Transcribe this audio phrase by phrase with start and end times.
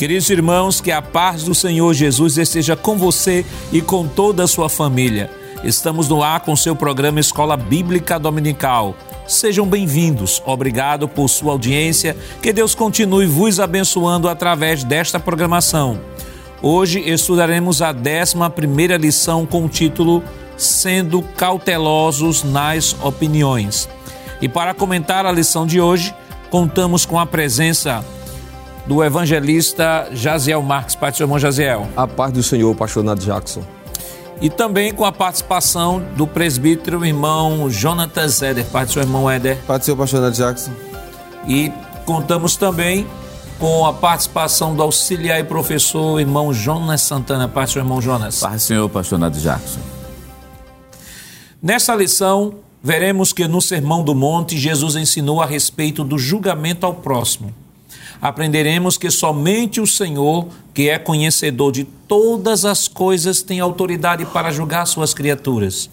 [0.00, 4.46] Queridos irmãos, que a paz do Senhor Jesus esteja com você e com toda a
[4.46, 5.30] sua família.
[5.62, 8.96] Estamos no ar com seu programa Escola Bíblica Dominical.
[9.28, 10.42] Sejam bem-vindos.
[10.46, 12.16] Obrigado por sua audiência.
[12.40, 16.00] Que Deus continue vos abençoando através desta programação.
[16.62, 20.24] Hoje estudaremos a 11 lição com o título
[20.56, 23.86] Sendo cautelosos nas opiniões.
[24.40, 26.14] E para comentar a lição de hoje,
[26.48, 28.02] contamos com a presença
[28.86, 30.94] do evangelista Jaziel Marques.
[30.94, 31.86] Pai do seu irmão Jaziel.
[31.96, 33.62] A paz do Senhor, pastor Nath Jackson.
[34.40, 38.64] E também com a participação do presbítero irmão Jonatas Éder.
[38.66, 39.58] Pai do seu irmão Éder.
[39.66, 40.72] Pai do seu pastor Nath Jackson.
[41.46, 41.70] E
[42.06, 43.06] contamos também
[43.58, 47.46] com a participação do auxiliar e professor irmão Jonas Santana.
[47.46, 48.40] Pai do seu irmão Jonas.
[48.40, 49.80] Pai do Senhor, pastor Nath Jackson.
[51.62, 56.94] Nessa lição, veremos que no Sermão do Monte, Jesus ensinou a respeito do julgamento ao
[56.94, 57.54] próximo
[58.20, 64.50] aprenderemos que somente o Senhor, que é conhecedor de todas as coisas, tem autoridade para
[64.50, 65.88] julgar suas criaturas.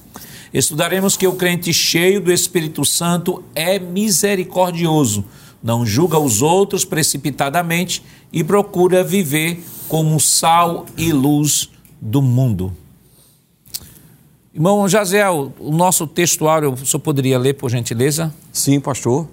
[0.54, 5.26] Estudaremos que o crente cheio do Espírito Santo é misericordioso,
[5.62, 11.70] não julga os outros precipitadamente e procura viver como sal e luz
[12.02, 12.74] do mundo.
[14.58, 18.34] Irmão Jaziel, o nosso textuário, o senhor poderia ler, por gentileza?
[18.52, 19.28] Sim, pastor.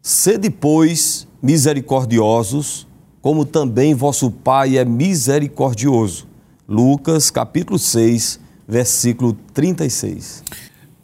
[0.00, 2.86] Sede, pois, misericordiosos,
[3.20, 6.26] como também vosso Pai é misericordioso.
[6.68, 10.42] Lucas capítulo 6, versículo 36.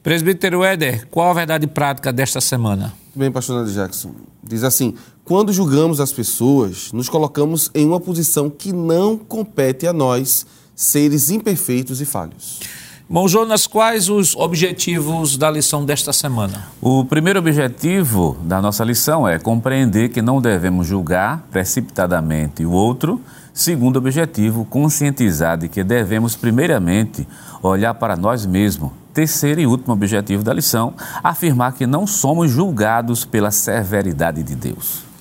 [0.03, 2.93] Presbítero Éder, qual a verdade prática desta semana?
[3.15, 8.51] Bem, pastor Nando Jackson, diz assim: quando julgamos as pessoas, nos colocamos em uma posição
[8.51, 12.61] que não compete a nós, seres imperfeitos e falhos.
[13.07, 16.69] Bom, Jonas, quais os objetivos da lição desta semana?
[16.81, 23.21] O primeiro objetivo da nossa lição é compreender que não devemos julgar precipitadamente o outro.
[23.53, 27.29] Segundo objetivo, conscientizar de que devemos, primeiramente,
[27.63, 28.91] olhar para nós mesmos.
[29.13, 35.14] Terceiro e último objetivo da lição, afirmar que não somos julgados pela severidade de Deus.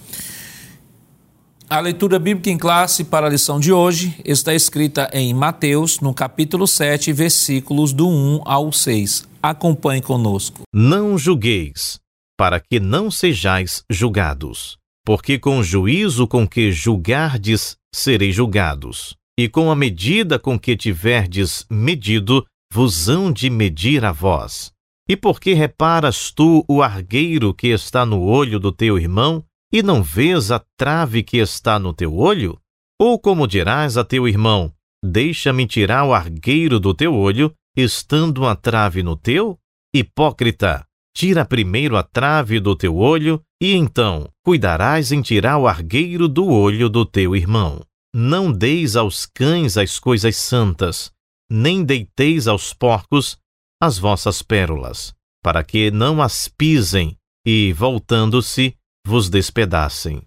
[1.73, 6.13] A leitura bíblica em classe para a lição de hoje está escrita em Mateus, no
[6.13, 9.27] capítulo 7, versículos do 1 ao 6.
[9.41, 10.61] Acompanhe conosco.
[10.71, 11.99] Não julgueis,
[12.37, 14.77] para que não sejais julgados.
[15.03, 19.15] Porque com o juízo com que julgardes, sereis julgados.
[19.35, 24.71] E com a medida com que tiverdes medido, vos hão de medir a vós.
[25.09, 29.81] E por que reparas tu o argueiro que está no olho do teu irmão, e
[29.81, 32.61] não vês a trave que está no teu olho?
[33.01, 34.71] Ou como dirás a teu irmão:
[35.03, 39.59] Deixa-me tirar o argueiro do teu olho, estando a trave no teu?
[39.93, 40.85] Hipócrita,
[41.15, 46.47] tira primeiro a trave do teu olho, e então cuidarás em tirar o argueiro do
[46.47, 47.81] olho do teu irmão.
[48.15, 51.11] Não deis aos cães as coisas santas,
[51.49, 53.37] nem deiteis aos porcos
[53.81, 55.13] as vossas pérolas,
[55.43, 60.21] para que não as pisem e, voltando-se, vos despedacem.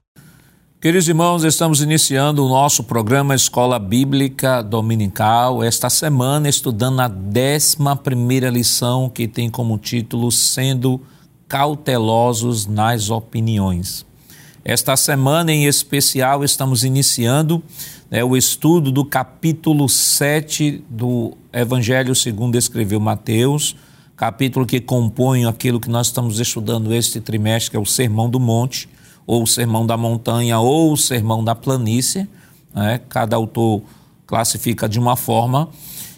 [0.80, 8.50] Queridos irmãos, estamos iniciando o nosso programa Escola Bíblica Dominical, esta semana estudando a 11
[8.52, 11.00] lição que tem como título Sendo
[11.48, 14.04] Cautelosos nas Opiniões.
[14.62, 17.62] Esta semana em especial estamos iniciando
[18.10, 23.74] né, o estudo do capítulo 7 do Evangelho segundo escreveu Mateus,
[24.16, 28.40] capítulo que compõe aquilo que nós estamos estudando este trimestre, que é o Sermão do
[28.40, 28.88] Monte,
[29.26, 32.26] ou o Sermão da Montanha, ou o Sermão da Planície.
[32.74, 33.00] Né?
[33.08, 33.82] Cada autor
[34.26, 35.68] classifica de uma forma,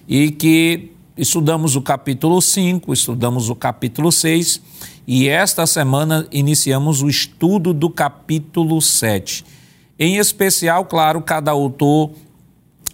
[0.06, 4.62] e que estudamos o capítulo 5, estudamos o capítulo 6,
[5.06, 9.44] e esta semana iniciamos o estudo do capítulo 7.
[9.98, 12.12] Em especial, claro, cada autor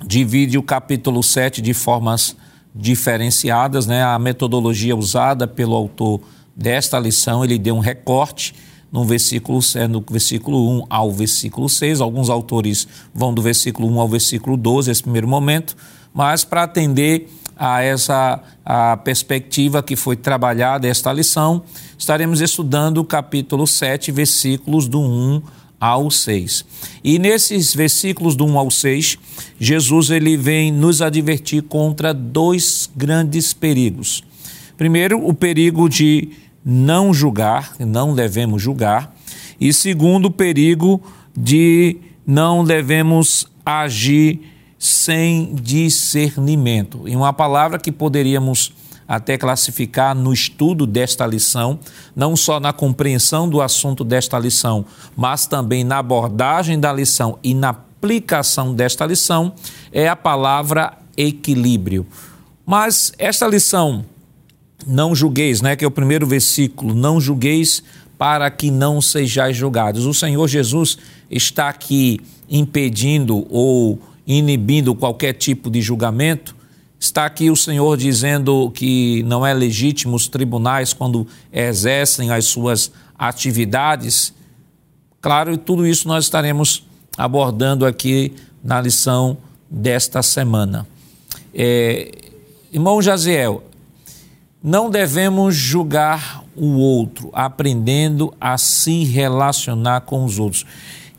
[0.07, 2.35] divide o capítulo 7 de formas
[2.75, 4.03] diferenciadas, né?
[4.03, 6.21] A metodologia usada pelo autor
[6.57, 8.55] desta lição, ele deu um recorte
[8.91, 12.01] no versículo, no versículo 1 ao versículo 6.
[12.01, 15.77] Alguns autores vão do versículo 1 ao versículo 12, esse primeiro momento,
[16.13, 21.63] mas para atender a essa a perspectiva que foi trabalhada esta lição,
[21.99, 25.43] estaremos estudando o capítulo 7, versículos do 1
[25.85, 26.65] ao 6.
[27.03, 29.19] E nesses versículos do 1 ao 6,
[29.61, 34.25] Jesus ele vem nos advertir contra dois grandes perigos.
[34.79, 36.31] Primeiro, o perigo de
[36.65, 39.15] não julgar, não devemos julgar,
[39.61, 41.03] e segundo, o perigo
[41.37, 44.41] de não devemos agir
[44.79, 47.07] sem discernimento.
[47.07, 48.73] Em uma palavra que poderíamos
[49.07, 51.79] até classificar no estudo desta lição,
[52.15, 54.85] não só na compreensão do assunto desta lição,
[55.17, 59.53] mas também na abordagem da lição e na aplicação desta lição
[59.93, 62.07] é a palavra equilíbrio.
[62.67, 64.05] Mas esta lição,
[64.87, 67.83] não julgueis, né, que é o primeiro versículo, não julgueis
[68.19, 70.07] para que não sejais julgados.
[70.07, 70.99] O Senhor Jesus
[71.31, 76.55] está aqui impedindo ou inibindo qualquer tipo de julgamento.
[77.05, 82.91] Está aqui o Senhor dizendo que não é legítimo os tribunais quando exercem as suas
[83.17, 84.33] atividades.
[85.21, 86.83] Claro, e tudo isso nós estaremos
[87.15, 88.33] abordando aqui
[88.65, 89.37] na lição
[89.69, 90.87] desta semana.
[91.53, 92.11] É,
[92.73, 93.63] irmão Jaziel,
[94.63, 100.65] não devemos julgar o outro, aprendendo a se relacionar com os outros.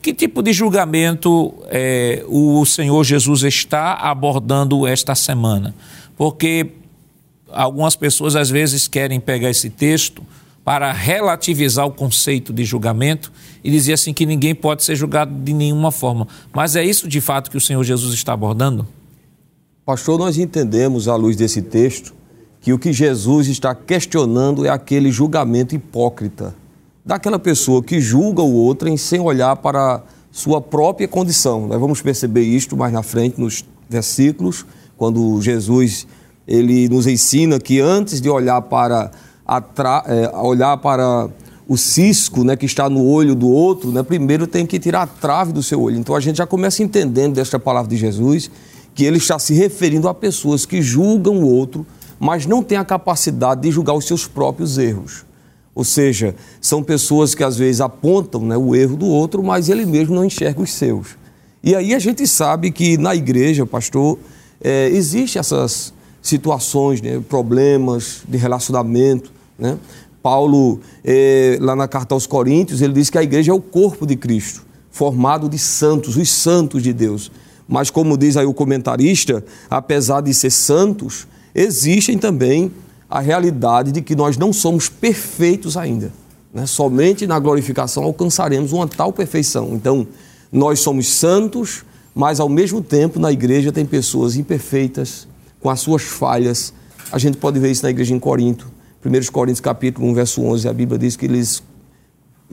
[0.05, 5.73] Que tipo de julgamento é, o Senhor Jesus está abordando esta semana?
[6.15, 6.73] Porque
[7.51, 10.21] algumas pessoas às vezes querem pegar esse texto
[10.63, 13.31] para relativizar o conceito de julgamento
[13.63, 16.27] e dizer assim que ninguém pode ser julgado de nenhuma forma.
[16.53, 18.87] Mas é isso de fato que o Senhor Jesus está abordando?
[19.83, 22.13] Pastor, nós entendemos à luz desse texto
[22.61, 26.53] que o que Jesus está questionando é aquele julgamento hipócrita
[27.05, 31.67] daquela pessoa que julga o outro sem olhar para sua própria condição.
[31.67, 34.65] Nós vamos perceber isto mais na frente nos versículos,
[34.97, 36.07] quando Jesus
[36.47, 39.11] ele nos ensina que antes de olhar para
[40.07, 41.29] é, olhar para
[41.67, 45.07] o cisco né, que está no olho do outro, né, primeiro tem que tirar a
[45.07, 45.97] trave do seu olho.
[45.97, 48.49] Então a gente já começa entendendo desta palavra de Jesus
[48.93, 51.85] que ele está se referindo a pessoas que julgam o outro,
[52.19, 55.24] mas não têm a capacidade de julgar os seus próprios erros.
[55.75, 59.85] Ou seja, são pessoas que às vezes apontam né, o erro do outro, mas ele
[59.85, 61.17] mesmo não enxerga os seus.
[61.61, 64.17] E aí a gente sabe que na igreja, pastor,
[64.61, 69.31] é, existem essas situações, né, problemas de relacionamento.
[69.59, 69.77] Né?
[70.23, 74.05] Paulo, é, lá na carta aos Coríntios, ele diz que a igreja é o corpo
[74.07, 77.29] de Cristo, formado de santos, os santos de Deus.
[77.67, 82.71] Mas, como diz aí o comentarista, apesar de ser santos, existem também
[83.15, 86.11] a realidade de que nós não somos perfeitos ainda.
[86.53, 86.65] Né?
[86.65, 89.69] Somente na glorificação alcançaremos uma tal perfeição.
[89.71, 90.05] Então,
[90.51, 95.29] nós somos santos, mas ao mesmo tempo na igreja tem pessoas imperfeitas,
[95.61, 96.73] com as suas falhas.
[97.09, 98.69] A gente pode ver isso na igreja em Corinto.
[99.05, 101.63] 1 Coríntios capítulo 1, verso 11, a Bíblia diz que eles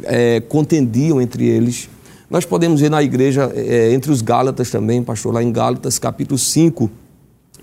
[0.05, 1.89] é, contendiam entre eles.
[2.31, 6.39] Nós podemos ver na igreja, é, entre os Gálatas também, pastor, lá em Gálatas capítulo
[6.39, 6.89] 5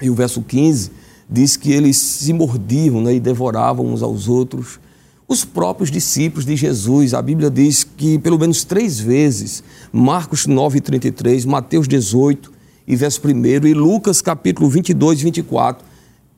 [0.02, 0.92] e o verso 15,
[1.30, 4.80] diz que eles se mordiam né, e devoravam uns aos outros.
[5.28, 10.82] Os próprios discípulos de Jesus, a Bíblia diz que pelo menos três vezes, Marcos 9,
[10.82, 12.52] 33, Mateus 18
[12.88, 15.86] e verso 1 e Lucas capítulo 22 e 24,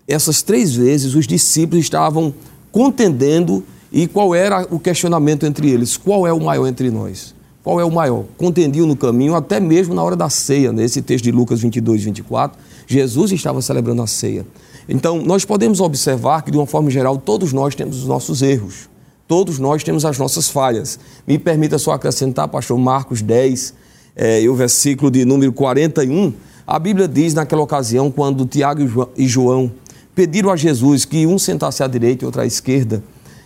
[0.06, 2.34] essas três vezes os discípulos estavam
[2.70, 5.96] contendendo e qual era o questionamento entre eles?
[5.96, 7.34] Qual é o maior entre nós?
[7.64, 8.26] Qual é o maior?
[8.38, 12.06] Contendiam no caminho, até mesmo na hora da ceia, nesse texto de Lucas 22 e
[12.06, 12.58] 24,
[12.88, 14.46] Jesus estava celebrando a ceia.
[14.94, 18.90] Então, nós podemos observar que, de uma forma geral, todos nós temos os nossos erros.
[19.26, 21.00] Todos nós temos as nossas falhas.
[21.26, 23.74] Me permita só acrescentar, pastor Marcos 10,
[24.18, 26.34] é, e o versículo de número 41.
[26.68, 29.72] A Bíblia diz, naquela ocasião, quando Tiago e João
[30.14, 33.02] pediram a Jesus que um sentasse à direita e outro à esquerda,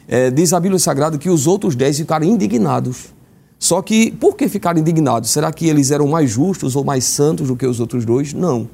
[0.07, 3.13] é, diz a Bíblia Sagrada que os outros dez ficaram indignados.
[3.59, 5.29] Só que, por que ficaram indignados?
[5.29, 8.33] Será que eles eram mais justos ou mais santos do que os outros dois?
[8.33, 8.67] Não.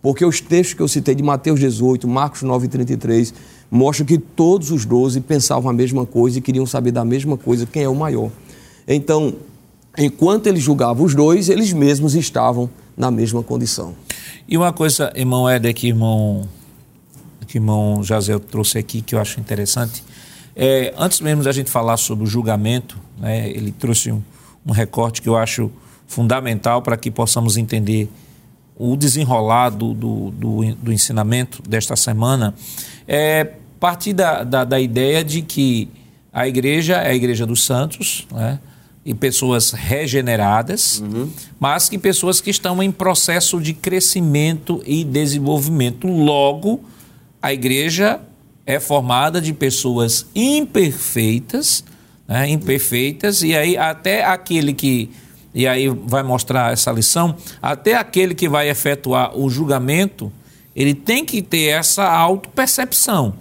[0.00, 3.34] Porque os textos que eu citei de Mateus 18, Marcos 9 e 33
[3.70, 7.66] mostram que todos os doze pensavam a mesma coisa e queriam saber da mesma coisa
[7.66, 8.30] quem é o maior.
[8.86, 9.34] Então,
[9.96, 13.94] enquanto eles julgavam os dois, eles mesmos estavam na mesma condição.
[14.48, 16.48] E uma coisa, irmão Éder, que irmão,
[17.46, 20.02] que irmão Jazel trouxe aqui, que eu acho interessante,
[20.56, 24.22] é, antes mesmo da gente falar sobre o julgamento, né, ele trouxe um,
[24.66, 25.70] um recorte que eu acho
[26.06, 28.08] fundamental para que possamos entender
[28.78, 32.54] o desenrolar do, do, do, do ensinamento desta semana
[33.06, 35.88] é partir da, da, da, ideia de que
[36.32, 38.58] a igreja é a igreja dos santos, né?
[39.04, 41.30] e pessoas regeneradas, uhum.
[41.58, 46.06] mas que pessoas que estão em processo de crescimento e desenvolvimento.
[46.06, 46.84] Logo,
[47.40, 48.20] a igreja
[48.66, 51.82] é formada de pessoas imperfeitas,
[52.26, 52.50] né?
[52.50, 55.08] imperfeitas, e aí até aquele que
[55.58, 60.30] e aí vai mostrar essa lição, até aquele que vai efetuar o julgamento,
[60.74, 63.34] ele tem que ter essa autopercepção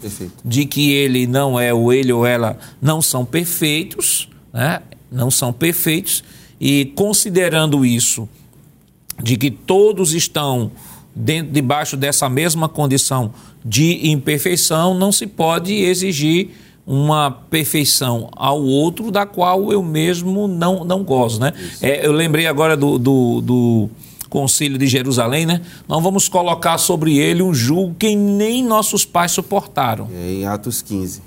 [0.44, 4.82] de que ele não é, ou ele ou ela não são perfeitos, né?
[5.12, 6.24] não são perfeitos,
[6.60, 8.28] e considerando isso,
[9.22, 10.72] de que todos estão
[11.16, 13.32] dentro, debaixo dessa mesma condição
[13.64, 16.50] de imperfeição, não se pode exigir
[16.88, 21.52] uma perfeição ao outro da qual eu mesmo não, não gozo, né?
[21.82, 23.90] É, eu lembrei agora do, do, do,
[24.30, 25.62] concílio de Jerusalém, né?
[25.86, 30.08] Não vamos colocar sobre ele um julgo que nem nossos pais suportaram.
[30.14, 31.22] É, em Atos 15.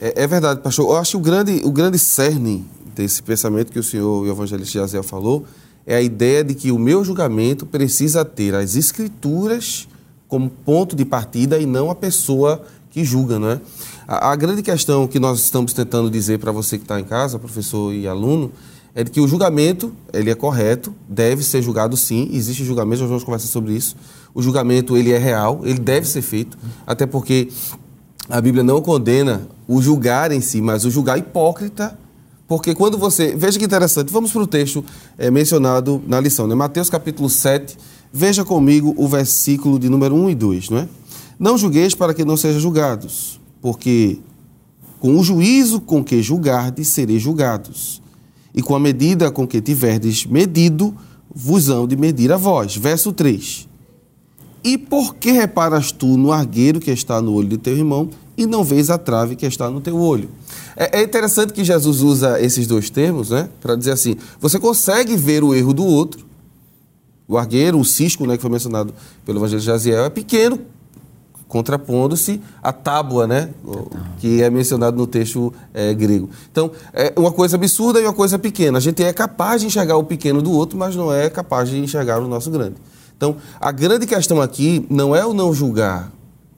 [0.00, 0.90] É, é, verdade, pastor.
[0.90, 4.80] Eu acho que o grande, o grande cerne desse pensamento que o senhor, o evangelista
[4.80, 5.44] Jaziel falou,
[5.86, 9.86] é a ideia de que o meu julgamento precisa ter as escrituras
[10.26, 13.60] como ponto de partida e não a pessoa que julga, não é?
[14.08, 17.38] A, a grande questão que nós estamos tentando dizer para você que está em casa,
[17.38, 18.52] professor e aluno,
[18.94, 23.08] é de que o julgamento, ele é correto, deve ser julgado sim, existe julgamento, nós
[23.08, 23.96] vamos conversar sobre isso.
[24.32, 27.48] O julgamento, ele é real, ele deve ser feito, até porque
[28.28, 31.98] a Bíblia não condena o julgar em si, mas o julgar hipócrita,
[32.46, 33.34] porque quando você...
[33.36, 34.84] Veja que interessante, vamos para o texto
[35.18, 36.54] é, mencionado na lição, né?
[36.54, 37.76] Mateus capítulo 7,
[38.12, 40.88] veja comigo o versículo de número 1 e 2, não é?
[41.38, 44.20] Não julgueis para que não sejam julgados, porque
[45.00, 48.00] com o juízo com que julgardes, sereis julgados
[48.54, 50.94] e com a medida com que tiverdes medido,
[51.34, 52.76] vos hão de medir a vós.
[52.76, 53.66] Verso 3.
[54.62, 58.08] E por que reparas tu no argueiro que está no olho de teu irmão
[58.38, 60.28] e não vês a trave que está no teu olho?
[60.76, 63.48] É, é interessante que Jesus usa esses dois termos, né?
[63.60, 66.24] Para dizer assim: você consegue ver o erro do outro.
[67.26, 68.94] O argueiro, o cisco, né, que foi mencionado
[69.24, 70.60] pelo evangelho de Jaziel, é pequeno
[71.56, 73.48] contrapondo-se à tábua, né?
[74.18, 76.28] que é mencionado no texto é, grego.
[76.52, 78.76] Então, é uma coisa absurda e uma coisa pequena.
[78.76, 81.78] A gente é capaz de enxergar o pequeno do outro, mas não é capaz de
[81.78, 82.74] enxergar o nosso grande.
[83.16, 86.12] Então, a grande questão aqui não é o não julgar,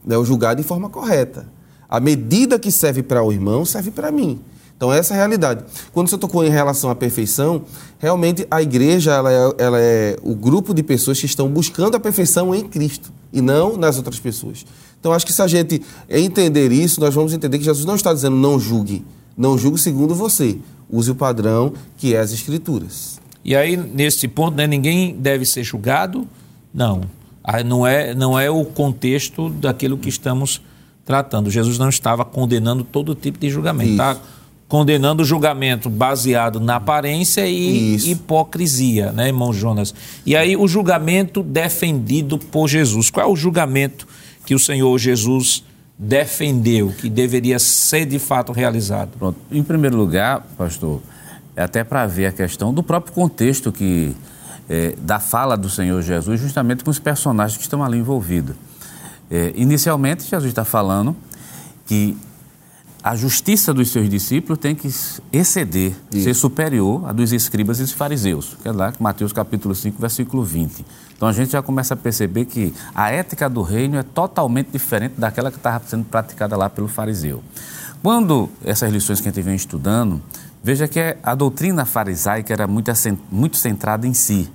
[0.09, 1.47] é o julgar de forma correta.
[1.89, 4.41] A medida que serve para o irmão serve para mim.
[4.77, 5.65] Então, essa é a realidade.
[5.93, 7.63] Quando você tocou em relação à perfeição,
[7.99, 12.01] realmente a igreja ela é, ela é o grupo de pessoas que estão buscando a
[12.01, 14.65] perfeição em Cristo e não nas outras pessoas.
[15.01, 18.13] Então, acho que se a gente entender isso, nós vamos entender que Jesus não está
[18.13, 19.05] dizendo não julgue.
[19.37, 20.59] Não julgue segundo você.
[20.91, 23.21] Use o padrão que é as Escrituras.
[23.45, 26.27] E aí, nesse ponto, né, ninguém deve ser julgado?
[26.75, 27.03] Não.
[27.65, 30.61] Não é, não é o contexto daquilo que estamos
[31.05, 31.51] tratando.
[31.51, 33.93] Jesus não estava condenando todo tipo de julgamento.
[33.93, 34.19] Está
[34.69, 38.09] condenando o julgamento baseado na aparência e Isso.
[38.11, 39.95] hipocrisia, né, irmão Jonas?
[40.27, 43.09] E aí o julgamento defendido por Jesus.
[43.09, 44.07] Qual é o julgamento
[44.49, 45.63] que o Senhor Jesus
[45.99, 49.11] defendeu, que deveria ser de fato realizado?
[49.19, 49.39] Pronto.
[49.53, 51.03] Em primeiro lugar, pastor,
[51.55, 54.17] é até para ver a questão do próprio contexto que
[54.67, 58.57] é, da fala do Senhor Jesus, justamente com os personagens que estão ali envolvidos.
[59.31, 61.15] É, inicialmente, Jesus está falando
[61.85, 62.17] que
[63.03, 64.89] a justiça dos seus discípulos tem que
[65.33, 66.25] exceder, Isso.
[66.25, 70.43] ser superior à dos escribas e dos fariseus, que é lá Mateus capítulo 5, versículo
[70.43, 70.85] 20.
[71.17, 75.15] Então a gente já começa a perceber que a ética do reino é totalmente diferente
[75.17, 77.43] daquela que estava sendo praticada lá pelo fariseu.
[78.03, 80.23] Quando essas lições que a gente vem estudando,
[80.63, 82.91] veja que a doutrina farisaica era muito,
[83.31, 84.49] muito centrada em si.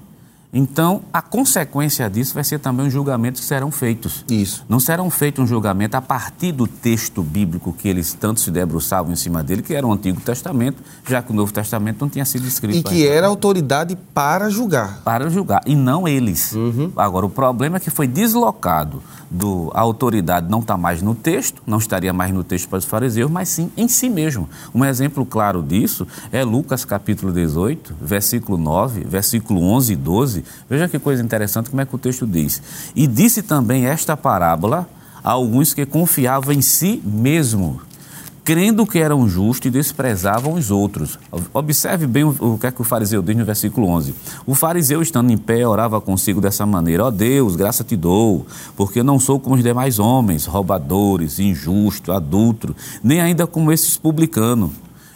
[0.53, 4.23] Então, a consequência disso vai ser também os julgamentos que serão feitos.
[4.29, 4.63] Isso.
[4.69, 9.11] Não serão feitos um julgamento a partir do texto bíblico que eles tanto se debruçavam
[9.11, 12.25] em cima dele, que era o Antigo Testamento, já que o Novo Testamento não tinha
[12.25, 12.77] sido escrito.
[12.77, 15.01] E que era autoridade para julgar.
[15.03, 16.53] Para julgar, e não eles.
[16.53, 16.91] Uhum.
[16.95, 19.01] Agora, o problema é que foi deslocado
[19.33, 22.85] do, a autoridade não está mais no texto, não estaria mais no texto para os
[22.85, 24.47] fariseus, mas sim em si mesmo.
[24.73, 30.45] Um exemplo claro disso é Lucas capítulo 18, versículo 9, versículo 11 e 12.
[30.69, 32.61] Veja que coisa interessante como é que o texto diz.
[32.95, 34.87] E disse também esta parábola
[35.23, 37.81] a alguns que confiavam em si mesmo
[38.43, 41.17] crendo que eram justos e desprezavam os outros.
[41.53, 44.13] Observe bem o, que é que o fariseu diz no versículo 11.
[44.45, 48.45] O fariseu, estando em pé, orava consigo dessa maneira: Ó oh Deus, graça te dou,
[48.75, 54.71] porque não sou como os demais homens, roubadores, injustos, adultos, nem ainda como esses publicanos.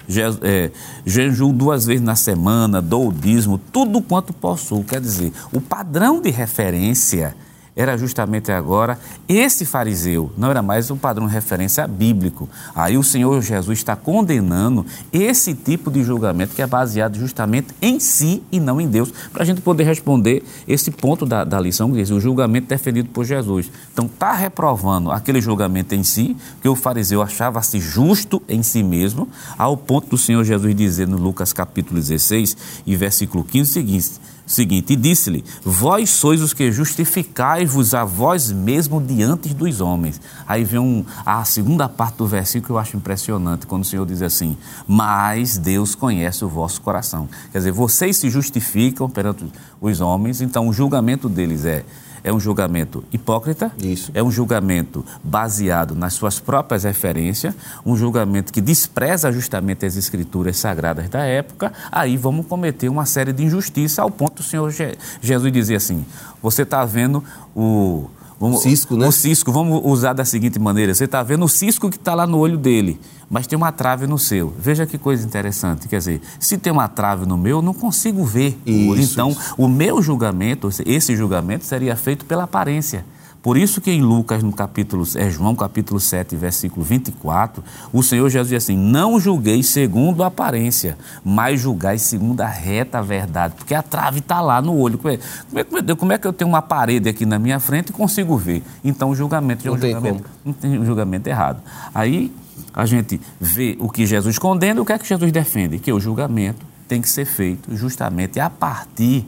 [0.10, 0.72] Je, é,
[1.06, 4.82] jejuo duas vezes na semana, dou o dízimo, tudo quanto possuo.
[4.82, 7.36] Quer dizer, o padrão de referência
[7.78, 8.98] era justamente agora
[9.30, 12.50] esse fariseu, não era mais um padrão de referência bíblico.
[12.76, 18.00] Aí o Senhor Jesus está condenando esse tipo de julgamento que é baseado justamente em
[18.00, 21.92] si e não em Deus, para a gente poder responder esse ponto da, da lição
[21.92, 23.70] que diz o julgamento defendido por Jesus.
[23.94, 29.30] Então está reprovando aquele julgamento em si, que o fariseu achava-se justo em si mesmo,
[29.56, 32.58] ao ponto do Senhor Jesus dizer no Lucas capítulo 16
[32.88, 34.12] e versículo 15 o seguinte
[34.48, 40.20] seguinte: E disse-lhe: Vós sois os que justificai-vos a vós mesmo diante dos homens.
[40.48, 44.06] Aí vem um, a segunda parte do versículo que eu acho impressionante, quando o Senhor
[44.06, 47.28] diz assim: Mas Deus conhece o vosso coração.
[47.52, 49.46] Quer dizer, vocês se justificam perante
[49.82, 51.84] os homens, então o julgamento deles é
[52.28, 54.12] é um julgamento hipócrita, Isso.
[54.14, 57.54] é um julgamento baseado nas suas próprias referências,
[57.86, 63.32] um julgamento que despreza justamente as escrituras sagradas da época, aí vamos cometer uma série
[63.32, 66.06] de injustiças ao ponto do Senhor Je- Jesus dizer assim:
[66.42, 67.24] você está vendo
[67.56, 68.10] o.
[68.40, 69.08] Vamos, O cisco, né?
[69.08, 72.28] O cisco, vamos usar da seguinte maneira: você está vendo o cisco que está lá
[72.28, 74.54] no olho dele, mas tem uma trave no seu.
[74.60, 75.88] Veja que coisa interessante.
[75.88, 78.58] Quer dizer, se tem uma trave no meu, eu não consigo ver.
[78.66, 79.56] Isso, então, isso.
[79.58, 83.04] o meu julgamento, esse julgamento seria feito pela aparência.
[83.48, 87.64] Por isso que em Lucas, no capítulo, é João capítulo 7, versículo 24,
[87.94, 93.02] o Senhor Jesus diz assim, não julgueis segundo a aparência, mas julgai segundo a reta
[93.02, 94.98] verdade, porque a trave está lá no olho.
[94.98, 97.58] Como é, como, é, Deus, como é que eu tenho uma parede aqui na minha
[97.58, 98.62] frente e consigo ver?
[98.84, 101.62] Então o julgamento é um julgamento, não tem um julgamento errado.
[101.96, 102.30] Aí
[102.74, 105.80] a gente vê o que Jesus condena e o que é que Jesus defende?
[105.80, 109.26] Que o julgamento tem que ser feito justamente a partir,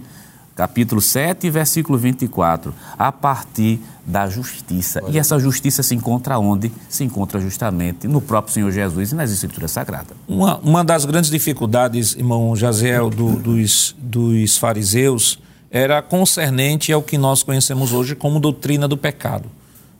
[0.63, 5.01] capítulo 7, versículo 24, a partir da justiça.
[5.07, 6.69] E essa justiça se encontra onde?
[6.89, 10.17] Se encontra justamente no próprio Senhor Jesus e nas Escrituras Sagradas.
[10.27, 15.39] Uma, uma das grandes dificuldades, irmão Jaziel, do- dos, dos fariseus
[15.71, 19.45] era concernente ao que nós conhecemos hoje como doutrina do pecado.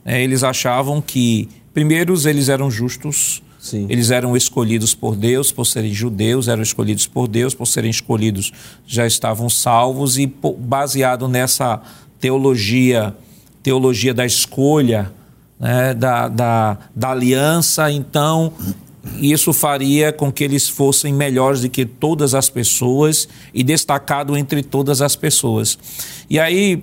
[0.04, 3.86] É, eles achavam que, primeiro, eles eram justos, Sim.
[3.90, 8.52] eles eram escolhidos por Deus, por serem judeus, eram escolhidos por Deus, por serem escolhidos
[8.86, 10.26] já estavam salvos e
[10.58, 11.80] baseado nessa
[12.18, 13.14] teologia,
[13.62, 15.12] teologia da escolha,
[15.58, 18.52] né, da, da, da aliança, então
[19.18, 24.62] isso faria com que eles fossem melhores do que todas as pessoas e destacado entre
[24.62, 25.78] todas as pessoas.
[26.28, 26.82] E aí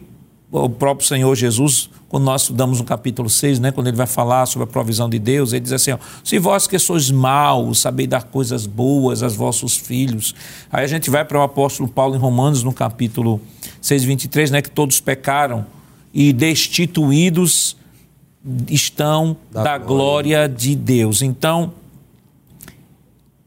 [0.51, 4.45] o próprio Senhor Jesus, quando nós estudamos no capítulo 6, né, quando ele vai falar
[4.45, 8.07] sobre a provisão de Deus, ele diz assim: ó, se vós que sois maus, sabeis
[8.07, 10.33] dar coisas boas aos vossos filhos.
[10.71, 13.41] Aí a gente vai para o apóstolo Paulo em Romanos, no capítulo
[13.81, 15.65] 6, 23, né, que todos pecaram
[16.13, 17.75] e destituídos
[18.69, 21.21] estão da, Da glória de Deus.
[21.21, 21.73] Então,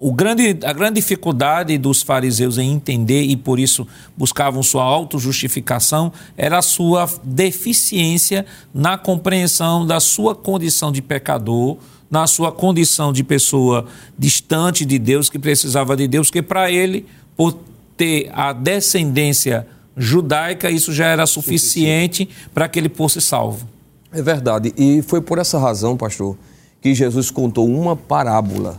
[0.03, 3.87] o grande, a grande dificuldade dos fariseus em entender e por isso
[4.17, 11.77] buscavam sua autojustificação era a sua deficiência na compreensão da sua condição de pecador,
[12.11, 13.85] na sua condição de pessoa
[14.19, 17.05] distante de Deus, que precisava de Deus, que para ele,
[17.37, 17.59] por
[17.95, 23.69] ter a descendência judaica, isso já era suficiente para que ele fosse salvo.
[24.11, 24.73] É verdade.
[24.79, 26.39] E foi por essa razão, pastor,
[26.81, 28.79] que Jesus contou uma parábola.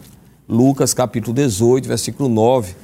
[0.52, 2.76] Lucas capítulo 18, versículo 9.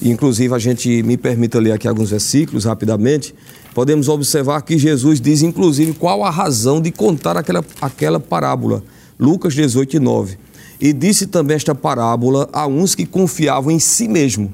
[0.00, 3.32] E, Inclusive, a gente me permita ler aqui alguns versículos rapidamente.
[3.72, 8.82] Podemos observar que Jesus diz, inclusive, qual a razão de contar aquela, aquela parábola.
[9.20, 10.36] Lucas 18, 9.
[10.80, 14.52] E disse também esta parábola a uns que confiavam em si mesmo,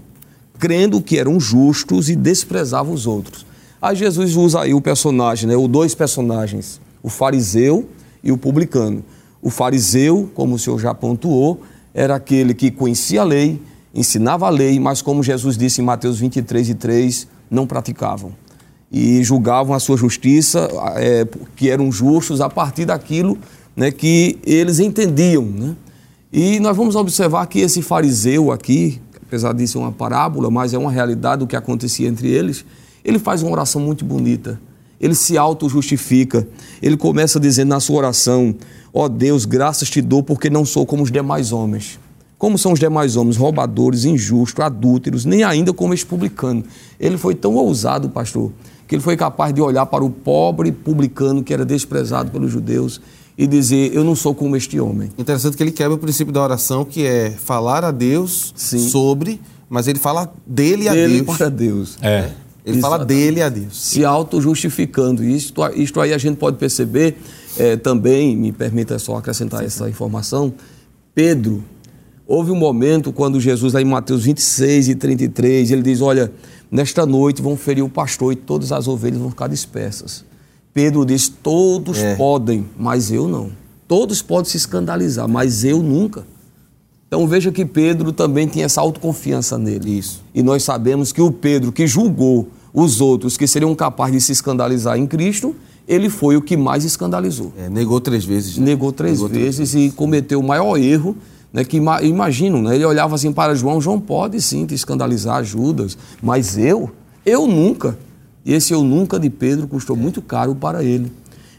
[0.58, 3.46] crendo que eram justos e desprezavam os outros.
[3.80, 7.88] Aí Jesus usa aí o personagem, né, os dois personagens, o fariseu
[8.22, 9.02] e o publicano.
[9.40, 13.60] O fariseu, como o senhor já pontuou, era aquele que conhecia a lei,
[13.94, 18.32] ensinava a lei, mas como Jesus disse em Mateus 23 e 3, não praticavam.
[18.90, 23.38] E julgavam a sua justiça, é, que eram justos a partir daquilo
[23.76, 25.44] né, que eles entendiam.
[25.44, 25.76] Né?
[26.32, 30.78] E nós vamos observar que esse fariseu aqui, apesar de ser uma parábola, mas é
[30.78, 32.64] uma realidade do que acontecia entre eles,
[33.04, 34.60] ele faz uma oração muito bonita.
[35.00, 36.46] Ele se auto-justifica.
[36.82, 38.54] Ele começa dizendo na sua oração:
[38.92, 41.98] Ó oh Deus, graças te dou porque não sou como os demais homens.
[42.38, 43.36] Como são os demais homens?
[43.36, 46.62] Roubadores, injustos, adúlteros, nem ainda como este publicano.
[46.98, 48.52] Ele foi tão ousado, pastor,
[48.86, 53.00] que ele foi capaz de olhar para o pobre publicano que era desprezado pelos judeus
[53.36, 55.10] e dizer: Eu não sou como este homem.
[55.18, 58.88] Interessante que ele quebra o princípio da oração, que é falar a Deus Sim.
[58.88, 61.36] sobre, mas ele fala dele a Dele Deus.
[61.36, 61.98] para Deus.
[62.00, 62.30] É.
[62.68, 63.18] Ele fala Exatamente.
[63.24, 63.76] dele a Deus.
[63.76, 65.24] se auto-justificando.
[65.24, 67.16] Isto, isto aí a gente pode perceber
[67.58, 70.52] eh, também, me permita só acrescentar essa informação,
[71.14, 71.64] Pedro,
[72.26, 76.30] houve um momento quando Jesus, lá em Mateus 26 e 33, ele diz, olha,
[76.70, 80.24] nesta noite vão ferir o pastor e todas as ovelhas vão ficar dispersas.
[80.74, 82.14] Pedro diz, todos É.
[82.14, 83.50] podem, mas eu não.
[83.88, 86.24] Todos podem se escandalizar, mas eu nunca.
[87.08, 89.98] Então veja que Pedro também tinha essa autoconfiança nele.
[89.98, 90.22] Isso.
[90.34, 94.32] E nós sabemos que o Pedro que julgou os outros que seriam capazes de se
[94.32, 95.54] escandalizar em Cristo,
[95.86, 97.52] ele foi o que mais escandalizou.
[97.58, 98.58] É, negou três vezes.
[98.58, 98.66] né?
[98.66, 101.16] Negou três vezes e cometeu o maior erro.
[101.50, 105.42] Né, que ima- imagino, né, ele olhava assim para João, João pode sim te escandalizar,
[105.42, 106.90] Judas, mas eu,
[107.24, 107.98] eu nunca.
[108.44, 111.10] E esse eu nunca de Pedro custou muito caro para ele.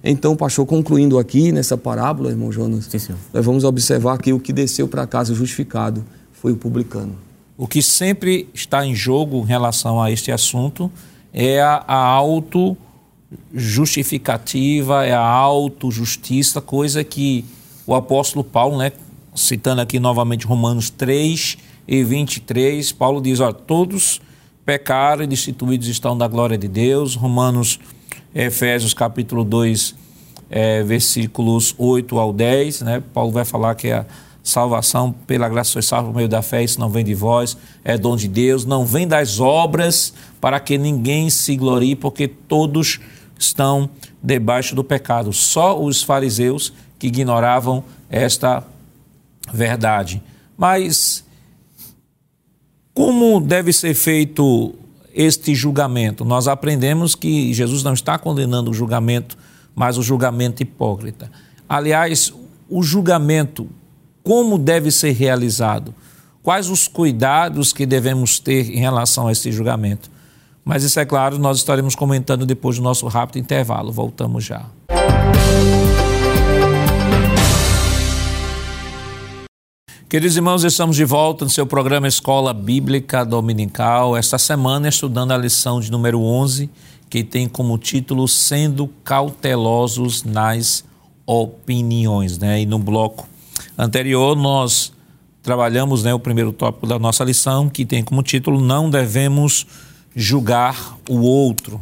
[0.04, 4.54] Então, pastor, concluindo aqui nessa parábola, irmão Jonas, Sim, nós vamos observar que o que
[4.54, 7.13] desceu para casa justificado foi o publicano.
[7.60, 10.89] O que sempre está em jogo em relação a este assunto
[11.34, 12.78] é a, a auto
[13.54, 17.43] justificativa, é a autojustiça, coisa que
[17.86, 18.93] o apóstolo Paulo, né,
[19.36, 24.22] citando aqui novamente Romanos 3 e 23, Paulo diz: ó, todos
[24.65, 27.13] pecaram e destituídos estão da glória de Deus.
[27.13, 27.78] Romanos,
[28.34, 29.95] Efésios capítulo 2,
[30.50, 33.04] é, versículos 8 ao 10, né?
[33.13, 34.06] Paulo vai falar que a
[34.50, 37.98] salvação pela graça foi salvo por meio da fé, isso não vem de vós, é
[37.98, 43.00] dom de Deus, não vem das obras para que ninguém se glorie, porque todos
[43.38, 43.90] estão
[44.22, 45.32] debaixo do pecado.
[45.32, 48.64] Só os fariseus que ignoravam esta
[49.54, 50.22] verdade.
[50.58, 51.24] Mas
[52.94, 54.76] como deve ser feito
[55.14, 56.26] este julgamento?
[56.26, 59.38] Nós aprendemos que Jesus não está condenando o julgamento,
[59.74, 61.32] mas o julgamento hipócrita.
[61.68, 62.34] Aliás,
[62.68, 63.70] o julgamento,
[64.30, 65.92] como deve ser realizado?
[66.44, 70.12] Quais os cuidados que devemos ter em relação a este julgamento?
[70.63, 73.92] Mas isso é claro, nós estaremos comentando depois do nosso rápido intervalo.
[73.92, 74.68] Voltamos já.
[80.08, 84.15] Queridos irmãos, estamos de volta no seu programa Escola Bíblica Dominical.
[84.15, 86.70] Esta semana estudando a lição de número 11,
[87.10, 90.86] que tem como título Sendo Cautelosos nas
[91.26, 92.38] Opiniões.
[92.38, 92.62] Né?
[92.62, 93.28] E no bloco
[93.84, 94.92] anterior nós
[95.42, 99.65] trabalhamos né, o primeiro tópico da nossa lição, que tem como título Não Devemos
[100.15, 101.80] Julgar o Outro.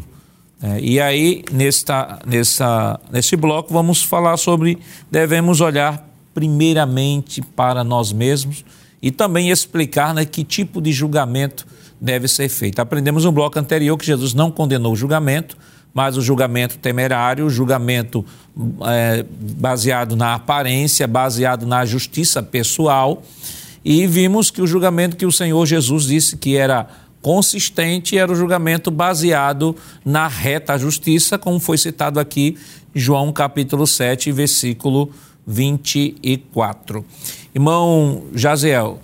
[0.61, 4.77] É, e aí, nesta, nessa, nesse bloco, vamos falar sobre
[5.09, 8.63] devemos olhar primeiramente para nós mesmos
[9.01, 11.65] e também explicar né, que tipo de julgamento
[11.99, 12.79] deve ser feito.
[12.79, 15.57] Aprendemos no bloco anterior que Jesus não condenou o julgamento,
[15.97, 18.23] mas o julgamento temerário, o julgamento
[18.85, 19.25] é,
[19.59, 23.23] baseado na aparência, baseado na justiça pessoal.
[23.83, 26.87] E vimos que o julgamento que o Senhor Jesus disse que era
[27.19, 32.55] consistente era o julgamento baseado na reta justiça, como foi citado aqui,
[32.93, 35.09] João capítulo 7, versículo
[35.47, 37.03] 24.
[37.55, 38.99] Irmão Jaziel,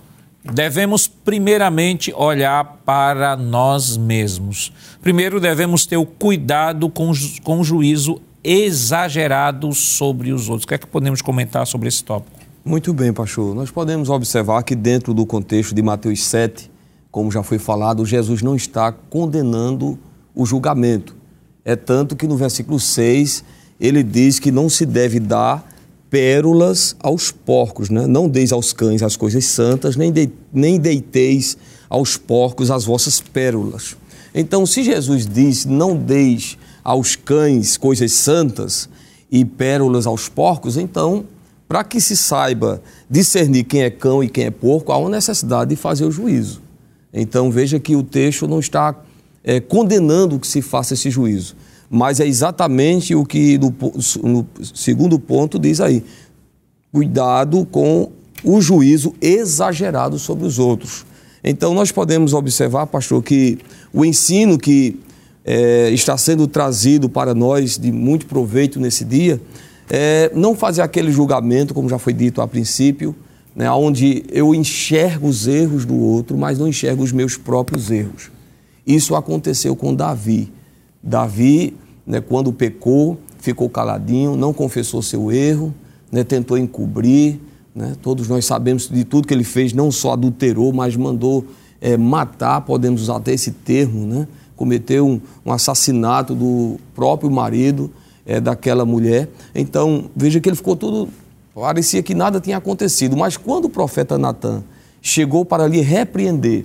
[0.52, 4.72] devemos primeiramente olhar para nós mesmos.
[5.00, 10.64] Primeiro, devemos ter o cuidado com, com o juízo exagerado sobre os outros.
[10.64, 12.44] O que é que podemos comentar sobre esse tópico?
[12.64, 13.54] Muito bem, pastor.
[13.54, 16.70] Nós podemos observar que dentro do contexto de Mateus 7,
[17.10, 19.98] como já foi falado, Jesus não está condenando
[20.34, 21.16] o julgamento.
[21.64, 23.44] É tanto que no versículo 6
[23.80, 25.73] ele diz que não se deve dar
[26.14, 28.06] pérolas aos porcos, né?
[28.06, 31.58] não deis aos cães as coisas santas, nem, de, nem deiteis
[31.90, 33.96] aos porcos as vossas pérolas.
[34.32, 38.88] Então, se Jesus diz não deis aos cães coisas santas
[39.28, 41.24] e pérolas aos porcos, então,
[41.66, 45.70] para que se saiba discernir quem é cão e quem é porco, há uma necessidade
[45.70, 46.62] de fazer o juízo.
[47.12, 48.94] Então, veja que o texto não está
[49.42, 51.56] é, condenando que se faça esse juízo
[51.94, 53.72] mas é exatamente o que no,
[54.22, 56.02] no segundo ponto diz aí.
[56.92, 58.10] Cuidado com
[58.42, 61.06] o juízo exagerado sobre os outros.
[61.42, 63.58] Então, nós podemos observar, pastor, que
[63.92, 64.98] o ensino que
[65.44, 69.40] é, está sendo trazido para nós de muito proveito nesse dia
[69.88, 73.14] é não fazer aquele julgamento, como já foi dito a princípio,
[73.54, 78.32] né, onde eu enxergo os erros do outro, mas não enxergo os meus próprios erros.
[78.84, 80.50] Isso aconteceu com Davi.
[81.02, 85.74] Davi né, quando pecou, ficou caladinho, não confessou seu erro,
[86.10, 87.40] né, tentou encobrir.
[87.74, 91.44] Né, todos nós sabemos de tudo que ele fez, não só adulterou, mas mandou
[91.80, 97.90] é, matar, podemos usar até esse termo, né, cometeu um, um assassinato do próprio marido
[98.24, 99.28] é, daquela mulher.
[99.54, 101.08] Então, veja que ele ficou tudo.
[101.54, 104.64] Parecia que nada tinha acontecido, mas quando o profeta Natan
[105.00, 106.64] chegou para lhe repreender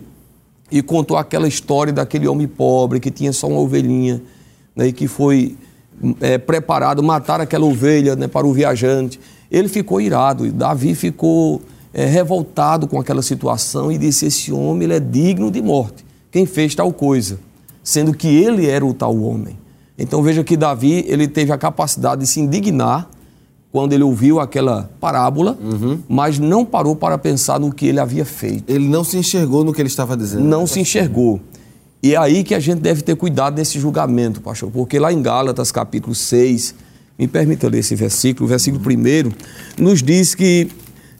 [0.71, 4.21] e contou aquela história daquele homem pobre que tinha só uma ovelhinha
[4.79, 5.57] né, e que foi
[6.21, 9.19] é, preparado matar aquela ovelha né, para o viajante.
[9.51, 11.61] Ele ficou irado e Davi ficou
[11.93, 16.05] é, revoltado com aquela situação e disse: Esse homem ele é digno de morte.
[16.31, 17.39] Quem fez tal coisa?
[17.83, 19.57] Sendo que ele era o tal homem.
[19.97, 23.09] Então veja que Davi ele teve a capacidade de se indignar
[23.69, 25.99] quando ele ouviu aquela parábola, uhum.
[26.07, 28.63] mas não parou para pensar no que ele havia feito.
[28.71, 30.43] Ele não se enxergou no que ele estava dizendo.
[30.43, 31.41] Não se enxergou.
[32.01, 35.21] E é aí que a gente deve ter cuidado nesse julgamento, pastor, porque lá em
[35.21, 36.73] Gálatas, capítulo 6,
[37.17, 40.69] me permita ler esse versículo, o versículo 1 nos diz que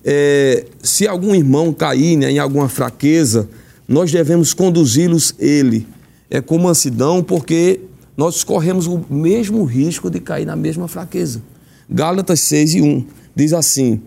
[0.06, 3.50] é, se algum irmão cair né, em alguma fraqueza,
[3.86, 5.86] nós devemos conduzi-los ele
[6.30, 7.82] é, com mansidão, porque
[8.16, 11.42] nós corremos o mesmo risco de cair na mesma fraqueza.
[11.90, 14.02] Gálatas 6 e 1 diz assim: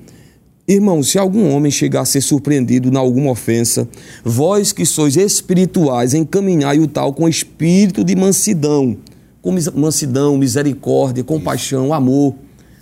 [0.72, 3.86] Irmãos, se algum homem chegar a ser surpreendido em alguma ofensa,
[4.24, 8.96] vós que sois espirituais, encaminhai o tal com espírito de mansidão,
[9.42, 12.34] com mansidão, misericórdia, compaixão, amor.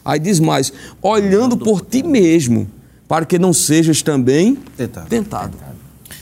[0.04, 0.72] Aí diz mais:
[1.02, 2.68] olhando por ti mesmo,
[3.08, 5.08] para que não sejas também tentado.
[5.08, 5.58] tentado.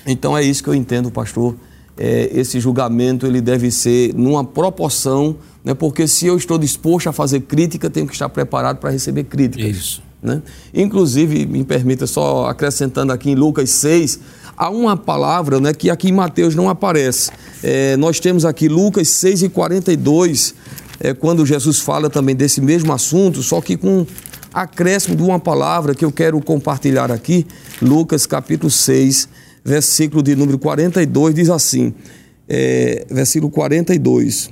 [0.06, 1.54] Então é isso que eu entendo, pastor.
[1.98, 7.12] É, esse julgamento ele deve ser numa proporção, né, porque se eu estou disposto a
[7.12, 9.76] fazer crítica, tenho que estar preparado para receber críticas.
[9.76, 10.07] Isso.
[10.22, 10.42] Né?
[10.74, 14.20] Inclusive, me permita só acrescentando aqui em Lucas 6,
[14.56, 17.30] há uma palavra né, que aqui em Mateus não aparece.
[17.62, 20.54] É, nós temos aqui Lucas 6 e 42,
[21.00, 24.04] é, quando Jesus fala também desse mesmo assunto, só que com
[24.52, 27.46] acréscimo de uma palavra que eu quero compartilhar aqui.
[27.80, 29.28] Lucas capítulo 6,
[29.64, 31.94] versículo de número 42, diz assim:
[32.48, 34.50] é, versículo 42,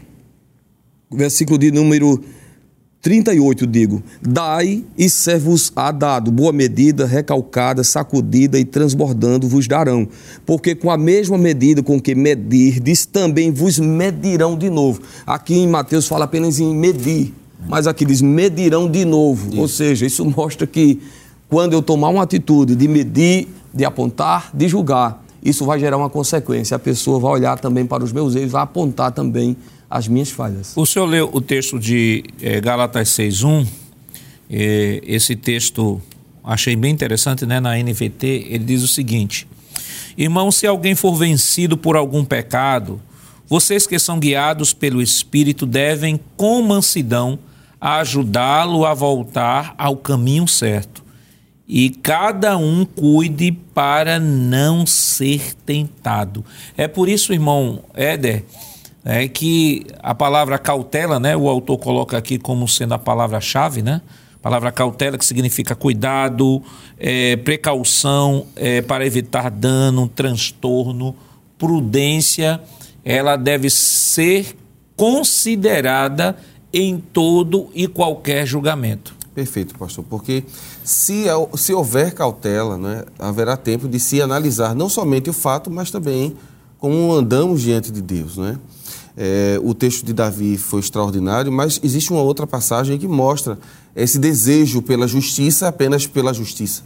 [1.11, 2.23] versículo de número
[3.07, 10.09] 38, digo: Dai e ser-vos-á dado, boa medida, recalcada, sacudida e transbordando vos darão.
[10.45, 15.03] Porque com a mesma medida com que medirdes, também vos medirão de novo.
[15.25, 17.33] Aqui em Mateus fala apenas em medir,
[17.69, 19.51] mas aqui diz medirão de novo.
[19.51, 19.61] Isso.
[19.61, 21.01] Ou seja, isso mostra que
[21.49, 26.11] quando eu tomar uma atitude de medir, de apontar, de julgar, isso vai gerar uma
[26.11, 26.75] consequência.
[26.75, 29.57] A pessoa vai olhar também para os meus erros, vai apontar também
[29.88, 30.72] as minhas falhas.
[30.77, 33.66] O senhor leu o texto de é, Galatas 6.1,
[34.49, 36.01] é, esse texto
[36.42, 39.49] achei bem interessante, né, na NVT, ele diz o seguinte,
[40.16, 43.01] Irmão, se alguém for vencido por algum pecado,
[43.46, 47.38] vocês que são guiados pelo Espírito devem, com mansidão,
[47.79, 51.05] ajudá-lo a voltar ao caminho certo.
[51.68, 56.42] E cada um cuide para não ser tentado.
[56.77, 58.44] É por isso, irmão Éder,
[59.09, 64.03] é que a palavra cautela, né, o autor coloca aqui como sendo a palavra-chave, né?
[64.42, 66.61] Palavra cautela que significa cuidado,
[66.99, 71.14] é, precaução é, para evitar dano, transtorno,
[71.57, 72.61] prudência,
[73.05, 74.57] ela deve ser
[74.97, 76.37] considerada
[76.73, 79.14] em todo e qualquer julgamento.
[79.33, 80.42] Perfeito, pastor, porque
[80.83, 85.92] se, se houver cautela, né, haverá tempo de se analisar não somente o fato, mas
[85.92, 86.37] também
[86.79, 88.59] como andamos diante de Deus, né?
[89.17, 93.59] É, o texto de Davi foi extraordinário, mas existe uma outra passagem que mostra
[93.95, 96.83] esse desejo pela justiça apenas pela justiça.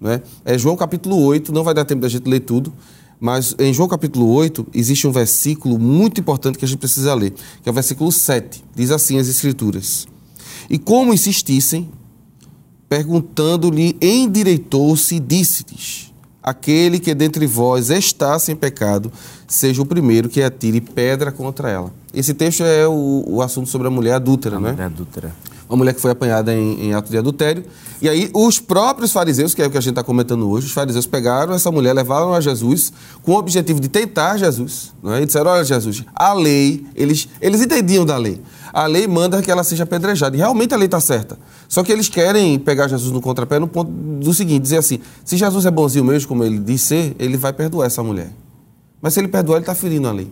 [0.00, 0.22] Não é?
[0.44, 2.72] é João capítulo 8, não vai dar tempo da gente ler tudo,
[3.20, 7.34] mas em João capítulo 8 existe um versículo muito importante que a gente precisa ler,
[7.62, 8.64] que é o versículo 7.
[8.74, 10.06] Diz assim as Escrituras:
[10.70, 11.90] E como insistissem,
[12.88, 16.13] perguntando-lhe, endireitou-se e disse-lhes:
[16.44, 19.10] Aquele que dentre vós está sem pecado,
[19.48, 21.90] seja o primeiro que atire pedra contra ela.
[22.12, 24.72] Esse texto é o, o assunto sobre a mulher adúltera, né?
[24.72, 25.32] Mulher adúltera.
[25.68, 27.64] Uma mulher que foi apanhada em, em, ato de adultério.
[28.02, 30.72] E aí, os próprios fariseus, que é o que a gente está comentando hoje, os
[30.72, 34.92] fariseus pegaram essa mulher, levaram a Jesus com o objetivo de tentar Jesus.
[35.02, 35.22] Não é?
[35.22, 38.40] E disseram: Olha, Jesus, a lei, eles, eles entendiam da lei.
[38.72, 40.36] A lei manda que ela seja apedrejada.
[40.36, 41.38] E realmente a lei está certa.
[41.68, 45.36] Só que eles querem pegar Jesus no contrapé no ponto do seguinte: dizer assim, se
[45.36, 48.30] Jesus é bonzinho mesmo, como ele diz ser, ele vai perdoar essa mulher.
[49.00, 50.30] Mas se ele perdoar, ele está ferindo a lei.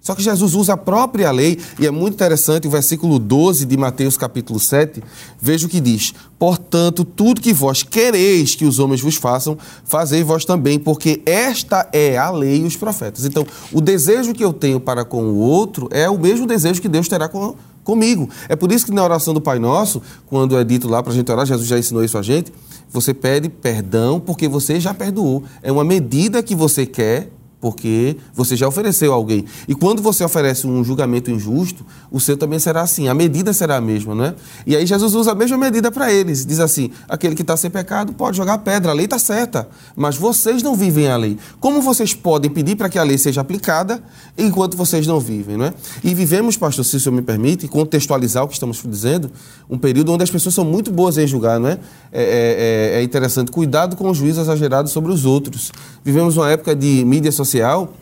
[0.00, 3.76] Só que Jesus usa a própria lei, e é muito interessante o versículo 12 de
[3.76, 5.02] Mateus capítulo 7,
[5.38, 10.24] veja o que diz: Portanto, tudo que vós quereis que os homens vos façam, fazei
[10.24, 13.26] vós também, porque esta é a lei e os profetas.
[13.26, 16.88] Então, o desejo que eu tenho para com o outro é o mesmo desejo que
[16.88, 18.28] Deus terá com, comigo.
[18.48, 21.14] É por isso que na oração do Pai Nosso, quando é dito lá para a
[21.14, 22.50] gente orar, Jesus já ensinou isso a gente,
[22.90, 25.44] você pede perdão porque você já perdoou.
[25.62, 27.30] É uma medida que você quer
[27.60, 29.44] porque você já ofereceu a alguém.
[29.68, 33.76] E quando você oferece um julgamento injusto, o seu também será assim, a medida será
[33.76, 34.34] a mesma, não é?
[34.66, 37.70] E aí Jesus usa a mesma medida para eles, diz assim: aquele que está sem
[37.70, 41.36] pecado pode jogar pedra, a lei está certa, mas vocês não vivem a lei.
[41.60, 44.02] Como vocês podem pedir para que a lei seja aplicada
[44.38, 45.74] enquanto vocês não vivem, não é?
[46.02, 49.30] E vivemos, pastor, se o senhor me permite, contextualizar o que estamos dizendo,
[49.68, 51.78] um período onde as pessoas são muito boas em julgar, não é?
[52.12, 55.70] É, é, é interessante, cuidado com o juízo exagerado sobre os outros.
[56.02, 57.92] Vivemos uma época de mídia social social,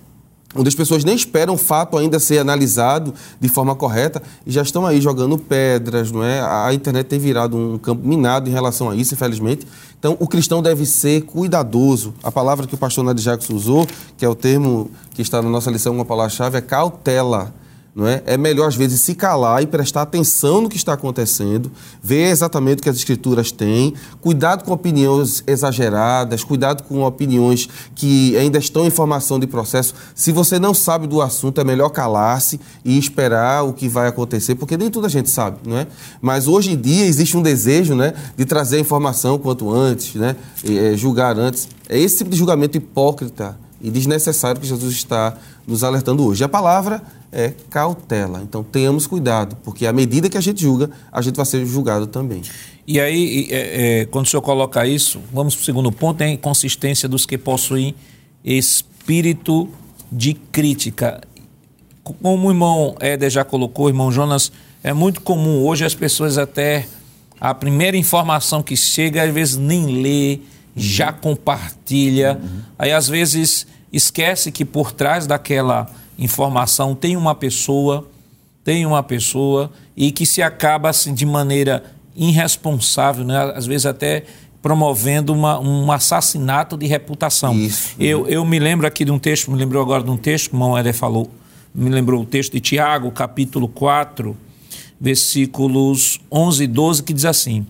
[0.54, 4.62] onde as pessoas nem esperam o fato ainda ser analisado de forma correta e já
[4.62, 6.40] estão aí jogando pedras, não é?
[6.40, 9.66] A internet tem virado um campo minado em relação a isso, infelizmente.
[9.98, 12.14] Então, o cristão deve ser cuidadoso.
[12.22, 15.50] A palavra que o pastor Nadir Jacques usou, que é o termo que está na
[15.50, 17.52] nossa lição, uma palavra-chave, é cautela.
[18.06, 18.34] É?
[18.34, 22.78] é melhor, às vezes, se calar e prestar atenção no que está acontecendo, ver exatamente
[22.78, 28.86] o que as escrituras têm, cuidado com opiniões exageradas, cuidado com opiniões que ainda estão
[28.86, 29.94] em formação de processo.
[30.14, 34.54] Se você não sabe do assunto, é melhor calar-se e esperar o que vai acontecer,
[34.54, 35.86] porque nem tudo a gente sabe, não é?
[36.20, 40.36] Mas hoje em dia existe um desejo né, de trazer a informação quanto antes, né,
[40.64, 41.68] é, julgar antes.
[41.88, 45.36] É esse tipo de julgamento hipócrita e desnecessário que Jesus está
[45.66, 46.42] nos alertando hoje.
[46.42, 48.42] A palavra é cautela.
[48.42, 52.06] Então tenhamos cuidado, porque à medida que a gente julga, a gente vai ser julgado
[52.06, 52.42] também.
[52.86, 56.26] E aí, é, é, quando o senhor coloca isso, vamos para o segundo ponto, é
[56.26, 57.94] a inconsistência dos que possuem
[58.42, 59.68] espírito
[60.10, 61.20] de crítica.
[62.02, 64.50] Como o irmão Éder já colocou, o irmão Jonas,
[64.82, 66.86] é muito comum hoje as pessoas até
[67.40, 70.40] a primeira informação que chega, às vezes nem lê,
[70.78, 72.40] já compartilha.
[72.42, 72.60] Uhum.
[72.78, 75.86] Aí às vezes esquece que por trás daquela
[76.18, 78.08] informação tem uma pessoa,
[78.64, 83.52] tem uma pessoa e que se acaba assim de maneira irresponsável, né?
[83.54, 84.24] às vezes até
[84.60, 87.54] promovendo uma, um assassinato de reputação.
[87.54, 87.94] Isso.
[87.98, 90.56] Eu, eu me lembro aqui de um texto, me lembrou agora de um texto que
[90.56, 91.30] o irmão Éder falou,
[91.74, 94.36] me lembrou o texto de Tiago, capítulo 4,
[95.00, 97.64] versículos 11 e 12, que diz assim: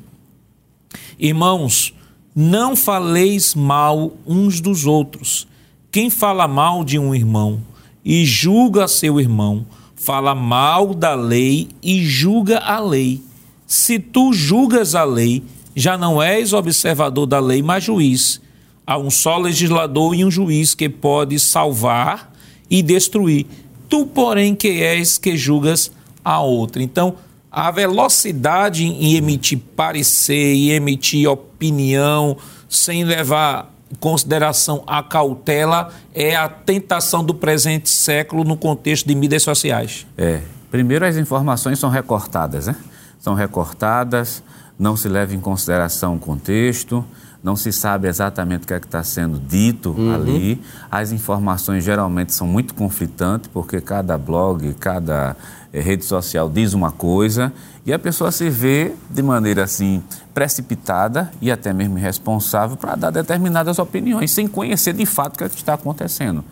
[1.18, 1.94] Irmãos,
[2.40, 5.48] não faleis mal uns dos outros.
[5.90, 7.60] Quem fala mal de um irmão
[8.04, 13.20] e julga seu irmão, fala mal da lei e julga a lei.
[13.66, 15.42] Se tu julgas a lei,
[15.74, 18.40] já não és observador da lei, mas juiz.
[18.86, 22.32] Há um só legislador e um juiz que pode salvar
[22.70, 23.46] e destruir.
[23.88, 25.90] Tu, porém, que és que julgas
[26.24, 26.84] a outra.
[26.84, 27.16] Então,
[27.50, 32.36] a velocidade em emitir parecer e emitir opinião
[32.68, 39.14] sem levar em consideração a cautela é a tentação do presente século no contexto de
[39.14, 40.06] mídias sociais.
[40.16, 40.42] É.
[40.70, 42.76] Primeiro, as informações são recortadas, né?
[43.18, 44.42] São recortadas,
[44.78, 47.02] não se leva em consideração o contexto,
[47.42, 50.14] não se sabe exatamente o que é está sendo dito uhum.
[50.14, 50.60] ali.
[50.90, 55.36] As informações geralmente são muito conflitantes, porque cada blog, cada
[55.72, 57.52] eh, rede social diz uma coisa
[57.86, 60.02] e a pessoa se vê de maneira assim
[60.34, 65.44] precipitada e até mesmo irresponsável para dar determinadas opiniões, sem conhecer de fato o que,
[65.44, 66.44] é que está acontecendo.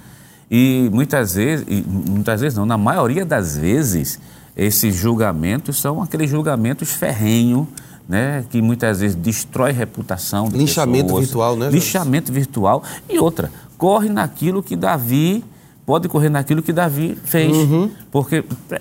[0.51, 4.20] E muitas vezes, e muitas vezes não, na maioria das vezes,
[4.57, 7.66] esses julgamentos são aqueles julgamentos ferrenhos,
[8.09, 11.71] né, que muitas vezes destrói reputação de Linchamento pessoas, virtual, né?
[11.71, 12.83] Linchamento virtual.
[13.09, 15.45] E outra, corre naquilo que Davi
[15.87, 17.57] pode correr naquilo que Davi fez.
[17.57, 17.88] Uhum.
[18.11, 18.79] Porque é,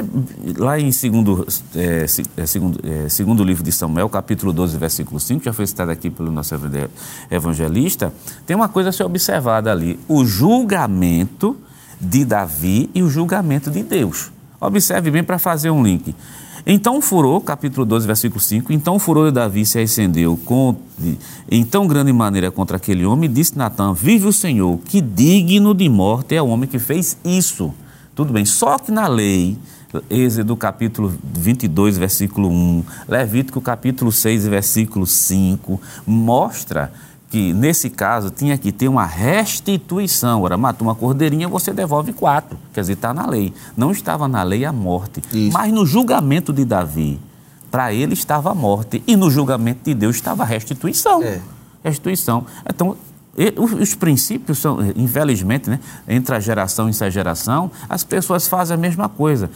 [0.58, 5.46] lá em segundo, é, é, segundo, é, segundo livro de Samuel, capítulo 12, versículo 5,
[5.46, 6.56] já foi citado aqui pelo nosso
[7.30, 8.12] evangelista,
[8.48, 11.56] tem uma coisa a ser observada ali: o julgamento
[12.02, 14.32] de Davi e o julgamento de Deus.
[14.60, 16.16] Observe bem para fazer um link.
[16.68, 20.76] Então o furor, capítulo 12, versículo 5, então o furor de Davi se acendeu com,
[21.50, 25.88] em tão grande maneira contra aquele homem, disse Natan, vive o Senhor, que digno de
[25.88, 27.72] morte é o homem que fez isso.
[28.16, 29.60] Tudo bem, só que na lei,
[30.10, 36.92] Êxodo capítulo 22, versículo 1, Levítico capítulo 6, versículo 5, mostra
[37.36, 40.44] que nesse caso tinha que ter uma restituição.
[40.44, 42.58] Ora, matou uma cordeirinha, você devolve quatro.
[42.74, 43.54] Quer dizer, está na lei.
[43.76, 45.22] Não estava na lei a morte.
[45.34, 45.52] Isso.
[45.52, 47.20] Mas no julgamento de Davi,
[47.70, 49.04] para ele estava a morte.
[49.06, 51.22] E no julgamento de Deus estava a restituição.
[51.22, 51.42] É.
[51.84, 52.46] Restituição.
[52.74, 52.96] Então,
[53.58, 58.78] os princípios são, infelizmente, né, entre a geração e a geração, as pessoas fazem a
[58.78, 59.52] mesma coisa.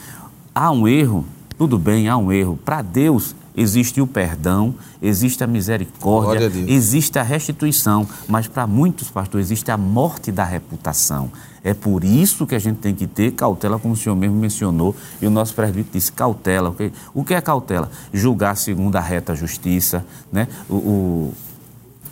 [0.53, 1.25] Há um erro,
[1.57, 2.59] tudo bem, há um erro.
[2.65, 9.09] Para Deus, existe o perdão, existe a misericórdia, a existe a restituição, mas para muitos
[9.09, 11.31] pastores existe a morte da reputação.
[11.61, 14.95] É por isso que a gente tem que ter cautela, como o senhor mesmo mencionou,
[15.21, 16.73] e o nosso presbítero disse cautela.
[17.13, 17.91] O que é cautela?
[18.13, 20.47] Julgar segundo a reta justiça, né?
[20.69, 21.33] o, o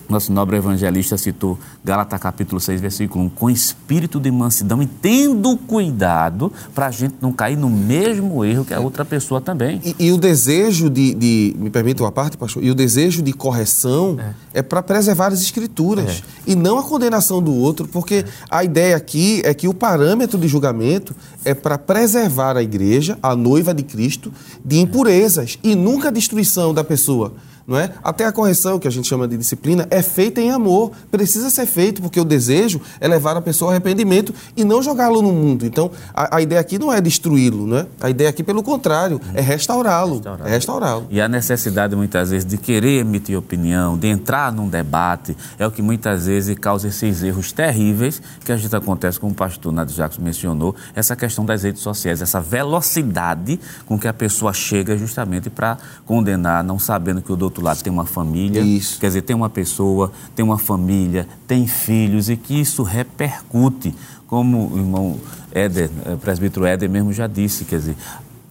[0.10, 5.58] nosso nobre evangelista citou Gálatas capítulo 6, versículo 1, com espírito de mansidão e tendo
[5.58, 9.82] cuidado para a gente não cair no mesmo erro que a outra pessoa também.
[9.84, 13.34] E, e o desejo de, de, me permite uma parte, pastor, e o desejo de
[13.34, 14.17] correção
[14.54, 16.52] é, é para preservar as escrituras é.
[16.52, 18.26] e não a condenação do outro, porque é.
[18.50, 23.36] a ideia aqui é que o parâmetro de julgamento é para preservar a igreja, a
[23.36, 24.32] noiva de Cristo,
[24.63, 27.34] de impurezas e nunca a destruição da pessoa
[27.67, 27.91] não é?
[28.01, 30.93] Até a correção, que a gente chama de disciplina, é feita em amor.
[31.12, 35.21] Precisa ser feito, porque o desejo é levar a pessoa ao arrependimento e não jogá-lo
[35.21, 35.65] no mundo.
[35.65, 37.86] Então, a, a ideia aqui não é destruí-lo, né?
[37.99, 40.15] A ideia aqui, pelo contrário, é restaurá-lo.
[40.15, 40.47] Restaurar.
[40.47, 41.07] É restaurá-lo.
[41.09, 45.72] E a necessidade, muitas vezes, de querer emitir opinião, de entrar num debate, é o
[45.72, 49.93] que muitas vezes causa esses erros terríveis que a gente acontece, como o pastor Nadio
[49.93, 55.49] Jacques mencionou, essa questão das redes sociais, essa velocidade com que a pessoa chega justamente
[55.49, 58.99] para condenar, não sabendo que o doutor outro lado tem uma família, isso.
[58.99, 63.93] quer dizer, tem uma pessoa, tem uma família, tem filhos e que isso repercute,
[64.28, 65.20] como o irmão
[65.51, 67.97] Éder, o eh, presbítero Éder mesmo já disse, quer dizer,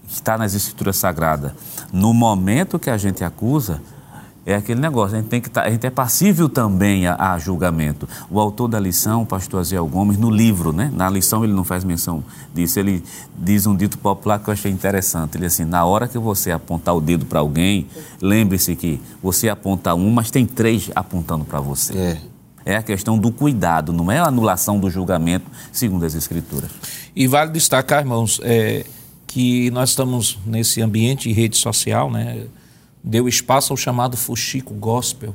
[0.09, 1.53] está nas escrituras sagradas.
[1.93, 3.81] No momento que a gente acusa,
[4.47, 7.39] é aquele negócio, a gente, tem que tá, a gente é passível também a, a,
[7.39, 8.09] julgamento.
[8.31, 11.65] O autor da lição, o pastor Aziel Gomes, no livro, né, na lição ele não
[11.65, 12.23] faz menção
[12.55, 13.03] disso, ele
[13.37, 15.37] diz um dito popular que eu achei interessante.
[15.37, 17.89] Ele diz assim, na hora que você apontar o dedo para alguém,
[18.23, 21.99] lembre-se que você aponta um, mas tem três apontando para você.
[22.65, 22.75] É.
[22.75, 26.71] é a questão do cuidado, não é a anulação do julgamento, segundo as Escrituras.
[27.17, 28.87] E vale destacar, irmãos, é,
[29.27, 32.47] que nós estamos nesse ambiente de rede social, né?
[33.07, 35.33] Deu espaço ao chamado fuxico gospel.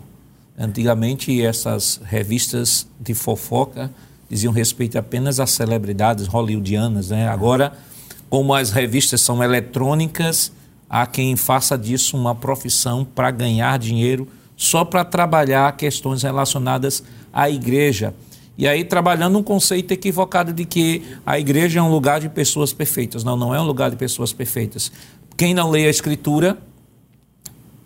[0.60, 3.90] Antigamente, essas revistas de fofoca
[4.30, 7.10] diziam respeito apenas às celebridades hollywoodianas.
[7.10, 7.30] Né?
[7.30, 7.72] Agora,
[8.30, 10.52] como as revistas são eletrônicas,
[10.90, 17.02] há quem faça disso uma profissão para ganhar dinheiro só para trabalhar questões relacionadas
[17.32, 18.14] à igreja.
[18.58, 22.74] E aí trabalhando um conceito equivocado de que a igreja é um lugar de pessoas
[22.74, 23.24] perfeitas.
[23.24, 24.92] Não, não é um lugar de pessoas perfeitas.
[25.38, 26.58] Quem não lê a escritura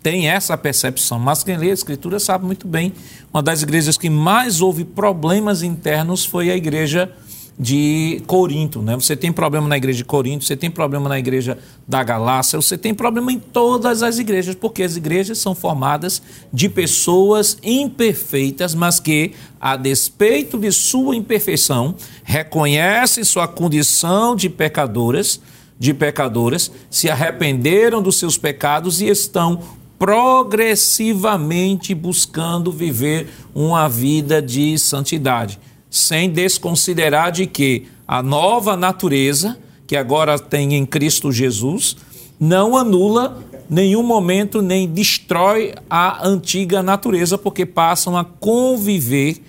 [0.06, 2.92] tem essa percepção, mas quem lê a Escritura sabe muito bem.
[3.34, 7.12] Uma das igrejas que mais houve problemas internos foi a igreja
[7.58, 8.80] de Corinto.
[8.80, 8.94] Né?
[8.94, 12.78] Você tem problema na igreja de Corinto, você tem problema na igreja da Galácia, você
[12.78, 19.00] tem problema em todas as igrejas, porque as igrejas são formadas de pessoas imperfeitas, mas
[19.00, 25.40] que, a despeito de sua imperfeição, reconhecem sua condição de pecadoras
[25.78, 29.60] de pecadoras, se arrependeram dos seus pecados e estão
[29.98, 35.58] progressivamente buscando viver uma vida de santidade,
[35.90, 41.96] sem desconsiderar de que a nova natureza que agora tem em Cristo Jesus
[42.38, 49.42] não anula nenhum momento nem destrói a antiga natureza, porque passam a conviver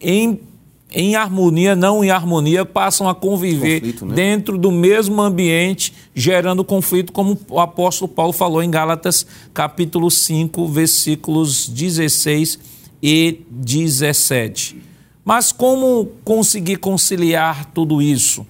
[0.00, 0.40] em
[0.94, 4.14] em harmonia, não em harmonia, passam a conviver conflito, né?
[4.14, 10.68] dentro do mesmo ambiente, gerando conflito, como o apóstolo Paulo falou em Gálatas, capítulo 5,
[10.68, 12.58] versículos 16
[13.02, 14.76] e 17.
[15.24, 18.46] Mas como conseguir conciliar tudo isso?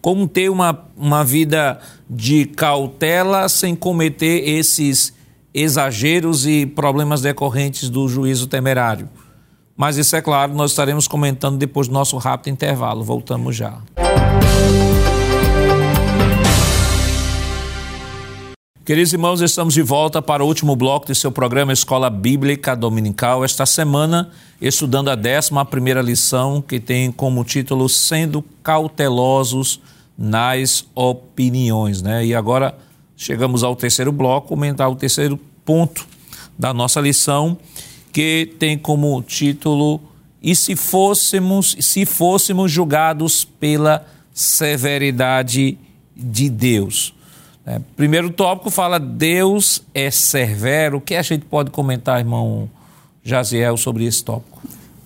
[0.00, 1.78] Como ter uma, uma vida
[2.08, 5.12] de cautela sem cometer esses
[5.52, 9.08] exageros e problemas decorrentes do juízo temerário?
[9.80, 13.02] Mas isso é claro, nós estaremos comentando depois do nosso rápido intervalo.
[13.02, 13.78] Voltamos já.
[18.84, 23.42] Queridos irmãos, estamos de volta para o último bloco de seu programa Escola Bíblica Dominical.
[23.42, 24.28] Esta semana,
[24.60, 29.80] estudando a décima primeira lição, que tem como título Sendo Cautelosos
[30.18, 32.02] nas Opiniões.
[32.02, 32.26] Né?
[32.26, 32.76] E agora
[33.16, 36.06] chegamos ao terceiro bloco, comentar o terceiro ponto
[36.58, 37.56] da nossa lição,
[38.12, 40.00] que tem como título
[40.42, 45.78] E se fôssemos, se fôssemos julgados pela severidade
[46.16, 47.14] de Deus.
[47.66, 50.96] É, primeiro tópico fala Deus é severo.
[50.96, 52.70] O que a gente pode comentar, irmão
[53.22, 54.60] Jaziel, sobre esse tópico?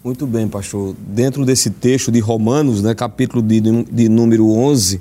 [0.04, 0.94] Muito bem, pastor.
[0.98, 5.00] Dentro desse texto de Romanos, né, capítulo de, de número 11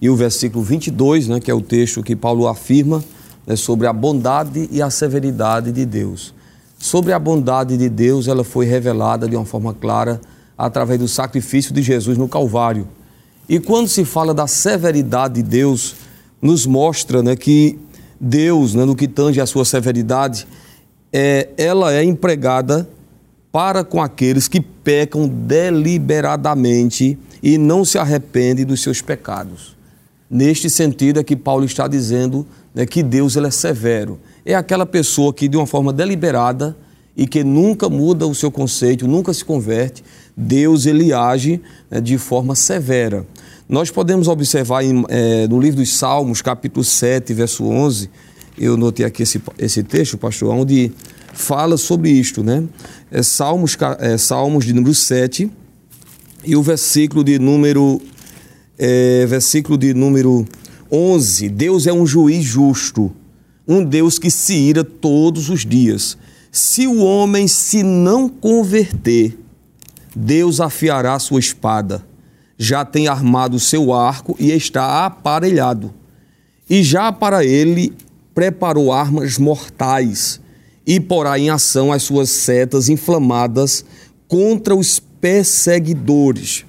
[0.00, 3.02] e o versículo 22, né, que é o texto que Paulo afirma
[3.46, 6.34] né, sobre a bondade e a severidade de Deus
[6.80, 10.18] sobre a bondade de Deus, ela foi revelada de uma forma clara
[10.56, 12.88] através do sacrifício de Jesus no Calvário.
[13.46, 15.94] E quando se fala da severidade de Deus,
[16.40, 17.78] nos mostra né, que
[18.18, 20.48] Deus, né, no que tange a sua severidade,
[21.12, 22.88] é, ela é empregada
[23.52, 29.76] para com aqueles que pecam deliberadamente e não se arrependem dos seus pecados.
[30.30, 34.86] Neste sentido é que Paulo está dizendo né, que Deus ele é severo é aquela
[34.86, 36.76] pessoa que, de uma forma deliberada
[37.16, 40.02] e que nunca muda o seu conceito, nunca se converte,
[40.36, 41.60] Deus ele age
[41.90, 43.26] né, de forma severa.
[43.68, 48.10] Nós podemos observar em, é, no livro dos Salmos, capítulo 7, verso 11,
[48.58, 50.92] eu notei aqui esse, esse texto, pastor, onde
[51.32, 52.64] fala sobre isto, né?
[53.10, 55.50] É, Salmos, é, Salmos de número 7
[56.44, 58.00] e o versículo de número,
[58.78, 60.44] é, versículo de número
[60.90, 61.48] 11.
[61.48, 63.12] Deus é um juiz justo
[63.70, 66.18] um Deus que se ira todos os dias.
[66.50, 69.38] Se o homem se não converter,
[70.14, 72.04] Deus afiará sua espada.
[72.58, 75.94] Já tem armado seu arco e está aparelhado.
[76.68, 77.92] E já para ele
[78.34, 80.40] preparou armas mortais
[80.84, 83.84] e porá em ação as suas setas inflamadas
[84.26, 86.64] contra os perseguidores.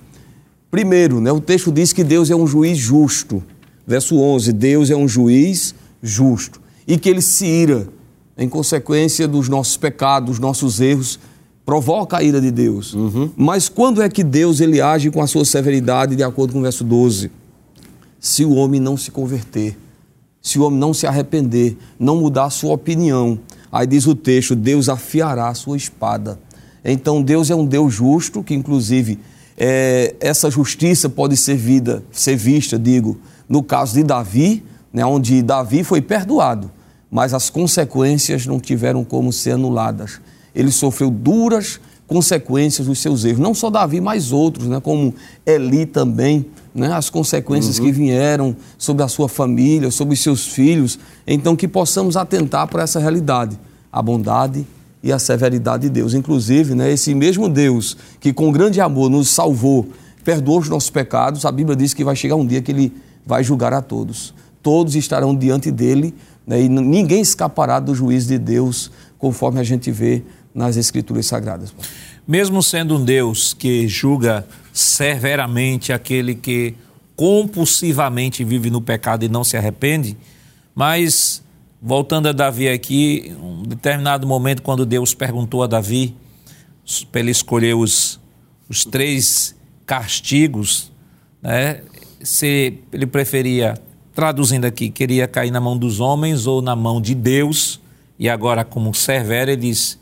[0.69, 3.43] Primeiro, né, o texto diz que Deus é um juiz justo.
[3.87, 7.87] Verso 11: Deus é um juiz justo e que ele se ira
[8.37, 11.19] em consequência dos nossos pecados, dos nossos erros,
[11.65, 12.93] provoca a ira de Deus.
[12.93, 13.29] Uhum.
[13.35, 16.63] Mas quando é que Deus ele age com a sua severidade, de acordo com o
[16.63, 17.31] verso 12?
[18.19, 19.77] Se o homem não se converter,
[20.41, 23.39] se o homem não se arrepender, não mudar a sua opinião.
[23.71, 26.39] Aí diz o texto: Deus afiará a sua espada.
[26.83, 29.19] Então Deus é um Deus justo, que inclusive
[29.55, 34.63] é, essa justiça pode ser, vida, ser vista, digo, no caso de Davi,
[34.93, 36.71] né, onde Davi foi perdoado,
[37.09, 40.19] mas as consequências não tiveram como ser anuladas.
[40.53, 43.39] Ele sofreu duras consequências dos seus erros.
[43.39, 45.13] Não só Davi, mas outros, né, como
[45.45, 47.85] Eli também, né, as consequências uhum.
[47.85, 50.99] que vieram sobre a sua família, sobre os seus filhos.
[51.25, 53.57] Então, que possamos atentar para essa realidade,
[53.91, 54.67] a bondade
[55.01, 56.13] e a severidade de Deus.
[56.13, 59.87] Inclusive, né, esse mesmo Deus que com grande amor nos salvou,
[60.23, 62.93] perdoou os nossos pecados, a Bíblia diz que vai chegar um dia que ele
[63.25, 64.33] vai julgar a todos.
[64.61, 66.13] Todos estarão diante dele
[66.45, 71.73] né, e ninguém escapará do juízo de Deus, conforme a gente vê nas Escrituras Sagradas.
[72.27, 76.75] Mesmo sendo um Deus que julga severamente aquele que
[77.15, 80.17] compulsivamente vive no pecado e não se arrepende,
[80.73, 81.43] mas
[81.81, 86.15] voltando a Davi aqui, um determinado momento quando Deus perguntou a Davi
[87.11, 88.19] para ele escolher os,
[88.69, 89.55] os três
[89.85, 90.91] castigos,
[91.41, 91.81] né,
[92.21, 93.73] se ele preferia,
[94.13, 97.79] traduzindo aqui, queria cair na mão dos homens ou na mão de Deus,
[98.19, 99.99] e agora como severo ele diz,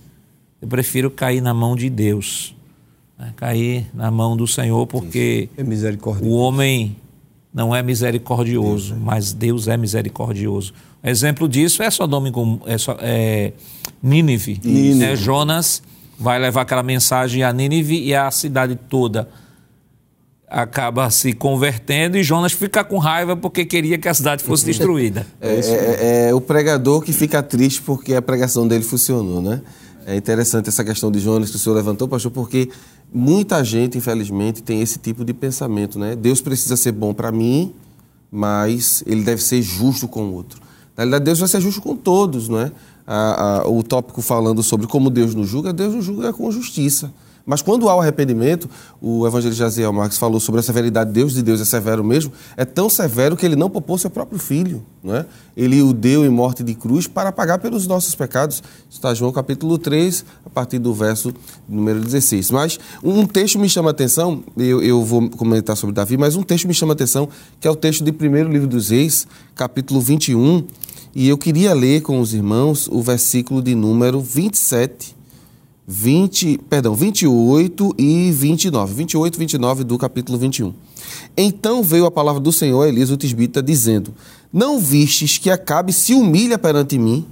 [0.61, 2.55] eu prefiro cair na mão de Deus,
[3.17, 5.63] né, cair na mão do Senhor, porque é
[6.21, 6.95] o homem
[7.53, 9.03] não é misericordioso, Deus, é.
[9.03, 10.73] mas Deus é misericordioso.
[11.03, 12.29] Exemplo disso é Sodoma
[12.65, 13.53] é, é
[14.01, 14.59] Nínive.
[14.63, 15.03] Nínive.
[15.03, 15.81] É, Jonas
[16.17, 19.27] vai levar aquela mensagem a Nínive e a cidade toda
[20.49, 25.25] acaba se convertendo e Jonas fica com raiva porque queria que a cidade fosse destruída.
[25.39, 29.61] É, é, é, é, o pregador que fica triste porque a pregação dele funcionou, né?
[30.05, 32.69] É interessante essa questão de Jonas que o senhor levantou, pastor, porque
[33.13, 36.15] muita gente, infelizmente, tem esse tipo de pensamento, né?
[36.15, 37.75] Deus precisa ser bom para mim,
[38.31, 40.59] mas ele deve ser justo com o outro.
[40.97, 42.71] Na realidade, Deus vai ser justo com todos, não é?
[43.05, 47.13] A, a, o tópico falando sobre como Deus nos julga, Deus nos julga com justiça.
[47.45, 48.69] Mas quando há o arrependimento,
[49.01, 52.31] o evangelista Jaziel Marques falou sobre a severidade de Deus, de Deus é severo mesmo,
[52.55, 54.83] é tão severo que ele não poupou seu próprio filho.
[55.03, 55.25] Não é?
[55.55, 58.61] Ele o deu em morte de cruz para pagar pelos nossos pecados.
[58.89, 61.33] Está João capítulo 3, a partir do verso
[61.67, 62.51] número 16.
[62.51, 66.43] Mas um texto me chama a atenção, eu, eu vou comentar sobre Davi, mas um
[66.43, 67.29] texto me chama a atenção,
[67.59, 69.25] que é o texto de primeiro livro dos Reis,
[69.55, 70.65] capítulo 21,
[71.15, 75.18] e eu queria ler com os irmãos o versículo de número 27
[75.91, 78.93] 20, perdão, 28 e 29.
[78.93, 80.71] 28 e 29 do capítulo 21.
[81.35, 84.13] Então veio a palavra do Senhor a Elias o Tisbita, dizendo:
[84.53, 87.25] Não vistes que Acabe se humilha perante mim?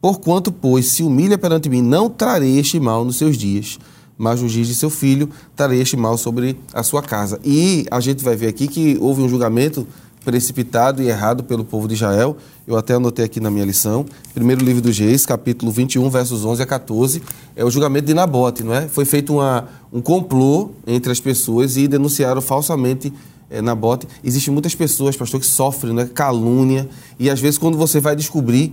[0.00, 3.80] Porquanto, pois, se humilha perante mim, não trarei este mal nos seus dias,
[4.16, 7.40] mas nos dias de seu filho trarei este mal sobre a sua casa.
[7.44, 9.84] E a gente vai ver aqui que houve um julgamento
[10.24, 12.36] precipitado e errado pelo povo de Israel.
[12.66, 14.06] Eu até anotei aqui na minha lição.
[14.32, 17.22] Primeiro livro dos Reis, capítulo 21, versos 11 a 14,
[17.54, 18.88] é o julgamento de Nabote, não é?
[18.88, 23.12] Foi feito uma, um complô entre as pessoas e denunciaram falsamente
[23.50, 24.08] é, Nabote.
[24.24, 26.88] Existem muitas pessoas, pastor, que sofrem né, calúnia
[27.18, 28.72] e às vezes quando você vai descobrir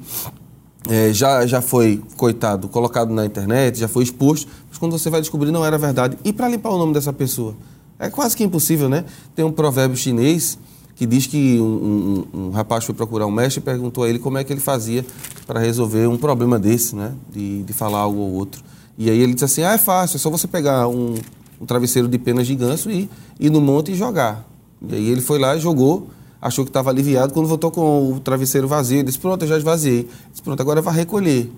[0.90, 5.20] é, já, já foi, coitado, colocado na internet, já foi exposto, mas quando você vai
[5.20, 6.18] descobrir não era verdade.
[6.24, 7.56] E para limpar o nome dessa pessoa?
[8.00, 9.04] É quase que impossível, né?
[9.36, 10.58] Tem um provérbio chinês
[11.02, 14.20] que diz que um, um, um, rapaz foi procurar um mestre e perguntou a ele
[14.20, 15.04] como é que ele fazia
[15.48, 17.12] para resolver um problema desse, né?
[17.34, 18.64] De, de falar algo ou outro.
[19.00, 21.16] E aí ele disse assim, ah, é fácil, é só você pegar um,
[21.60, 24.48] um travesseiro de penas de ganso e ir no monte e jogar.
[24.80, 26.08] E aí ele foi lá e jogou,
[26.40, 29.58] achou que estava aliviado, quando voltou com o travesseiro vazio, ele disse, pronto, eu já
[29.58, 30.02] esvaziei.
[30.02, 31.52] Ele disse, pronto, agora vai recolher.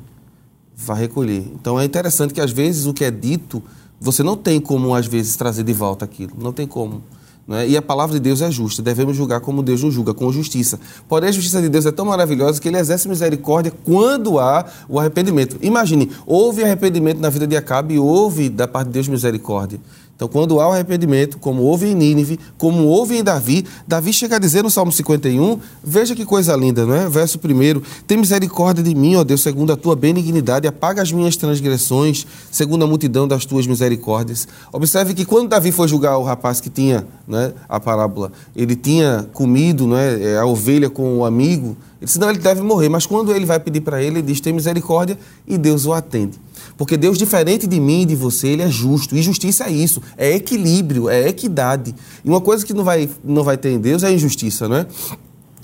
[0.73, 1.51] Vai recolher.
[1.53, 3.61] Então é interessante que às vezes o que é dito,
[3.99, 7.03] você não tem como às vezes trazer de volta aquilo, não tem como.
[7.47, 7.67] Né?
[7.67, 10.79] E a palavra de Deus é justa, devemos julgar como Deus nos julga, com justiça.
[11.07, 14.99] Porém, a justiça de Deus é tão maravilhosa que ele exerce misericórdia quando há o
[14.99, 15.57] arrependimento.
[15.61, 19.79] Imagine, houve arrependimento na vida de Acabe e houve da parte de Deus misericórdia.
[20.15, 24.35] Então, quando há o arrependimento, como houve em Nínive, como houve em Davi, Davi chega
[24.35, 27.09] a dizer no Salmo 51, veja que coisa linda, não é?
[27.09, 31.35] Verso 1, tem misericórdia de mim, ó Deus, segundo a tua benignidade, apaga as minhas
[31.35, 34.47] transgressões, segundo a multidão das tuas misericórdias.
[34.71, 39.27] Observe que quando Davi foi julgar o rapaz que tinha né, a parábola, ele tinha
[39.33, 43.33] comido né, a ovelha com o amigo, ele disse, não, ele deve morrer, mas quando
[43.33, 46.39] ele vai pedir para ele, ele diz, tem misericórdia, e Deus o atende.
[46.77, 49.15] Porque Deus, diferente de mim e de você, ele é justo.
[49.15, 51.93] E justiça é isso, é equilíbrio, é equidade.
[52.23, 54.87] E uma coisa que não vai, não vai ter em Deus é injustiça, não é?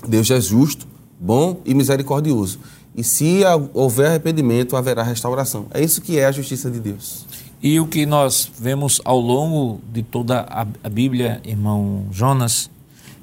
[0.08, 0.88] Deus é justo,
[1.20, 2.60] bom e misericordioso.
[2.96, 3.42] E se
[3.74, 5.68] houver arrependimento, haverá restauração.
[5.74, 7.26] É isso que é a justiça de Deus.
[7.62, 10.46] E o que nós vemos ao longo de toda
[10.84, 12.70] a Bíblia, irmão Jonas,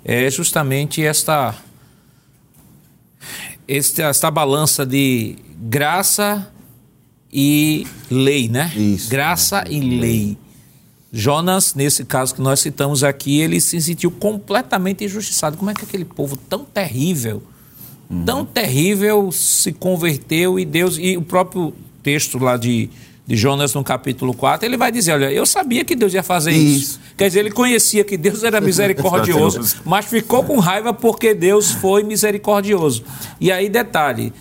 [0.04, 1.54] é justamente esta,
[3.66, 6.52] esta, esta balança de graça
[7.38, 8.72] e lei, né?
[8.74, 9.10] Isso.
[9.10, 10.38] Graça e lei.
[11.12, 15.58] Jonas, nesse caso que nós citamos aqui, ele se sentiu completamente injustiçado.
[15.58, 17.42] Como é que aquele povo tão terrível,
[18.24, 20.96] tão terrível, se converteu e Deus.
[20.98, 22.88] E o próprio texto lá de,
[23.26, 26.52] de Jonas, no capítulo 4, ele vai dizer: Olha, eu sabia que Deus ia fazer
[26.52, 26.80] isso.
[26.80, 27.00] Isso.
[27.18, 32.02] Quer dizer, ele conhecia que Deus era misericordioso, mas ficou com raiva porque Deus foi
[32.02, 33.04] misericordioso.
[33.38, 34.32] E aí, detalhe,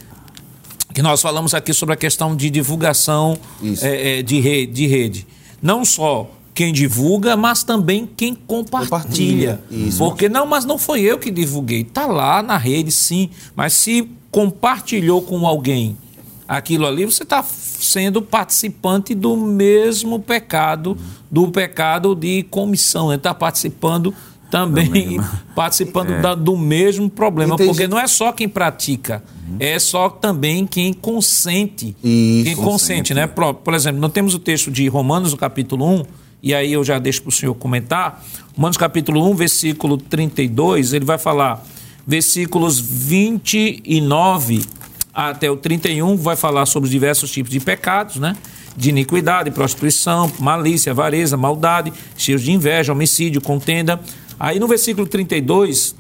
[0.95, 3.37] que nós falamos aqui sobre a questão de divulgação
[3.81, 5.27] é, é, de, rede, de rede.
[5.61, 9.59] Não só quem divulga, mas também quem compartilha.
[9.59, 9.97] Compartilha, isso.
[9.97, 11.81] Porque não, mas não foi eu que divulguei.
[11.81, 13.29] Está lá na rede, sim.
[13.53, 15.97] Mas se compartilhou com alguém
[16.47, 20.97] aquilo ali, você está sendo participante do mesmo pecado,
[21.29, 23.11] do pecado de comissão.
[23.11, 24.13] Está participando
[24.51, 25.19] também,
[25.55, 27.55] participando da- do mesmo problema.
[27.67, 29.23] Porque não é só quem pratica,
[29.59, 31.95] é só também quem consente.
[32.03, 32.43] Isso.
[32.45, 33.27] quem consente, né?
[33.27, 36.03] Por, por exemplo, nós temos o texto de Romanos, no capítulo 1,
[36.43, 38.23] e aí eu já deixo para o senhor comentar.
[38.55, 41.63] Romanos, capítulo 1, versículo 32, ele vai falar,
[42.07, 44.63] versículos 29
[45.13, 48.35] até o 31, vai falar sobre os diversos tipos de pecados, né?
[48.77, 53.99] De iniquidade, prostituição, malícia, avareza, maldade, cheios de inveja, homicídio, contenda.
[54.39, 55.95] Aí no versículo 32,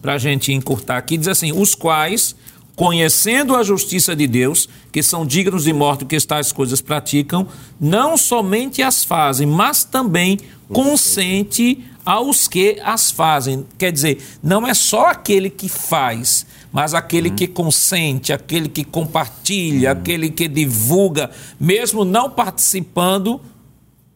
[0.00, 2.34] para a gente encurtar aqui, diz assim: os quais,
[2.74, 7.46] conhecendo a justiça de Deus, que são dignos de morte, que tais coisas praticam,
[7.80, 10.38] não somente as fazem, mas também
[10.68, 13.66] consente aos que as fazem.
[13.78, 19.92] Quer dizer, não é só aquele que faz, mas aquele que consente, aquele que compartilha,
[19.92, 21.30] aquele que divulga,
[21.60, 23.40] mesmo não participando.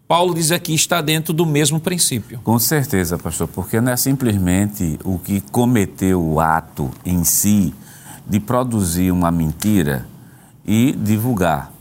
[0.08, 2.38] Paulo diz aqui está dentro do mesmo princípio.
[2.44, 7.74] Com certeza, pastor, porque não é simplesmente o que cometeu o ato em si
[8.24, 10.06] de produzir uma mentira
[10.64, 11.72] e divulgar.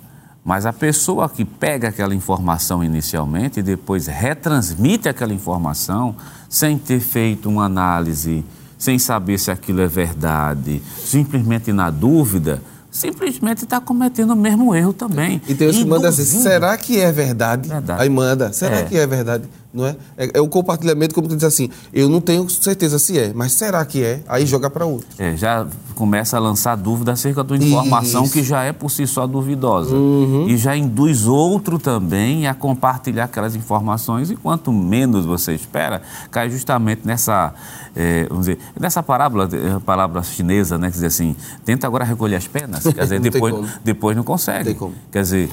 [0.43, 6.15] Mas a pessoa que pega aquela informação inicialmente e depois retransmite aquela informação
[6.49, 8.43] sem ter feito uma análise,
[8.75, 12.61] sem saber se aquilo é verdade, simplesmente na dúvida,
[12.95, 15.41] simplesmente está cometendo o mesmo erro também.
[15.47, 17.67] E tem os que mandam assim, será que é verdade?
[17.67, 18.01] Verdade.
[18.01, 18.83] Aí manda, será É.
[18.83, 19.43] que é verdade?
[19.75, 19.95] Não é?
[20.17, 20.31] é?
[20.35, 23.83] É o compartilhamento, como tu diz assim, eu não tenho certeza se é, mas será
[23.85, 24.21] que é?
[24.27, 25.07] Aí joga para outro.
[25.19, 28.33] É, já começa a lançar dúvida acerca de uma informação Isso.
[28.33, 29.93] que já é por si só duvidosa.
[29.93, 30.47] Uhum.
[30.47, 34.31] E já induz outro também a compartilhar aquelas informações.
[34.31, 36.01] E quanto menos você espera,
[36.31, 37.53] cai justamente nessa,
[37.95, 40.87] é, vamos dizer, nessa parábola, eh, palavra chinesa, né?
[40.87, 42.83] Que diz assim, tenta agora recolher as penas.
[42.83, 44.77] Quer dizer, depois, depois não consegue.
[45.11, 45.49] Quer dizer,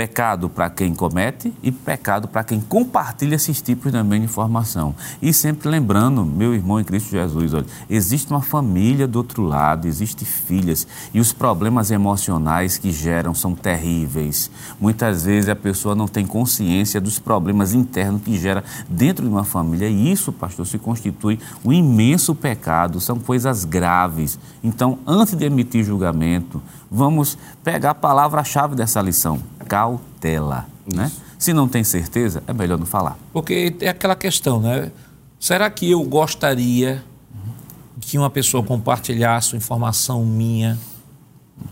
[0.00, 4.94] pecado para quem comete e pecado para quem compartilha esses tipos também de informação.
[5.20, 9.86] E sempre lembrando, meu irmão em Cristo Jesus, olha, existe uma família do outro lado,
[9.86, 14.50] existem filhas e os problemas emocionais que geram são terríveis.
[14.80, 19.44] Muitas vezes a pessoa não tem consciência dos problemas internos que gera dentro de uma
[19.44, 24.38] família e isso, pastor, se constitui um imenso pecado, são coisas graves.
[24.64, 30.66] Então, antes de emitir julgamento, vamos pegar a palavra-chave dessa lição: cautela.
[30.92, 31.10] Né?
[31.38, 33.16] Se não tem certeza, é melhor não falar.
[33.32, 34.90] Porque é aquela questão, né?
[35.38, 37.02] Será que eu gostaria
[38.00, 40.78] que uma pessoa compartilhasse uma informação minha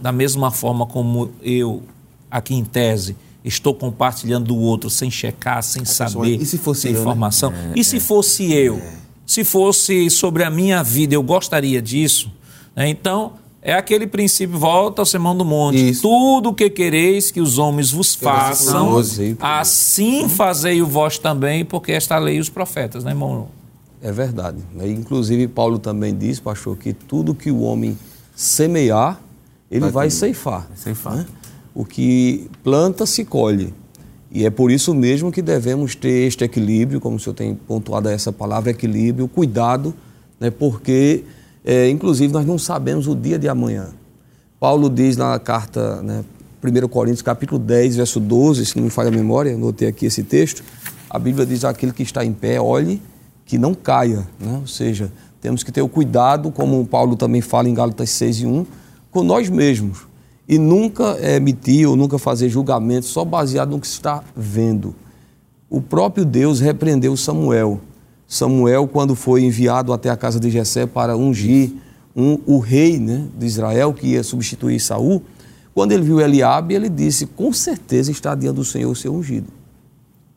[0.01, 1.83] da mesma forma como eu,
[2.31, 6.91] aqui em tese, estou compartilhando do outro sem checar, sem saber e se fosse sem
[6.91, 7.01] eu, né?
[7.01, 7.53] informação?
[7.75, 8.81] E se fosse eu?
[9.27, 12.31] Se fosse sobre a minha vida, eu gostaria disso?
[12.79, 12.89] né?
[12.89, 15.91] Então, é aquele princípio, volta ao sermão do monte.
[15.91, 16.03] Isso.
[16.03, 18.97] Tudo o que quereis que os homens vos façam
[19.41, 23.49] assim fazei o vós também, porque esta lei e os profetas, né, irmão?
[24.03, 24.59] É verdade.
[24.75, 24.89] né?
[24.89, 27.99] Inclusive, Paulo também diz, pastor, que tudo que o homem
[28.35, 29.21] semear,
[29.71, 30.69] ele vai, ceifar.
[30.75, 31.17] ceifar.
[31.17, 31.27] né?
[31.75, 33.75] O que planta, se colhe.
[34.31, 38.09] E é por isso mesmo que devemos ter este equilíbrio, como o senhor tem pontuado
[38.09, 39.95] essa palavra, equilíbrio, cuidado,
[40.39, 40.51] né?
[40.51, 41.25] porque,
[41.71, 43.89] é, inclusive, nós não sabemos o dia de amanhã.
[44.59, 46.25] Paulo diz na carta, né,
[46.65, 50.23] 1 Coríntios, capítulo 10, verso 12, se não me falha a memória, anotei aqui esse
[50.23, 50.65] texto,
[51.11, 53.03] a Bíblia diz aquele que está em pé, olhe
[53.45, 54.57] que não caia, né?
[54.63, 55.13] ou seja,
[55.43, 58.67] temos que ter o cuidado, como Paulo também fala em Gálatas 6 e 1,
[59.11, 60.09] com nós mesmos,
[60.49, 64.95] e nunca emitir ou nunca fazer julgamento só baseado no que se está vendo.
[65.69, 67.79] O próprio Deus repreendeu Samuel.
[68.29, 71.73] Samuel, quando foi enviado até a casa de Jessé para ungir
[72.15, 75.23] um, o rei né, de Israel, que ia substituir Saul,
[75.75, 79.47] quando ele viu Eliabe, ele disse, com certeza está diante do Senhor o seu ungido.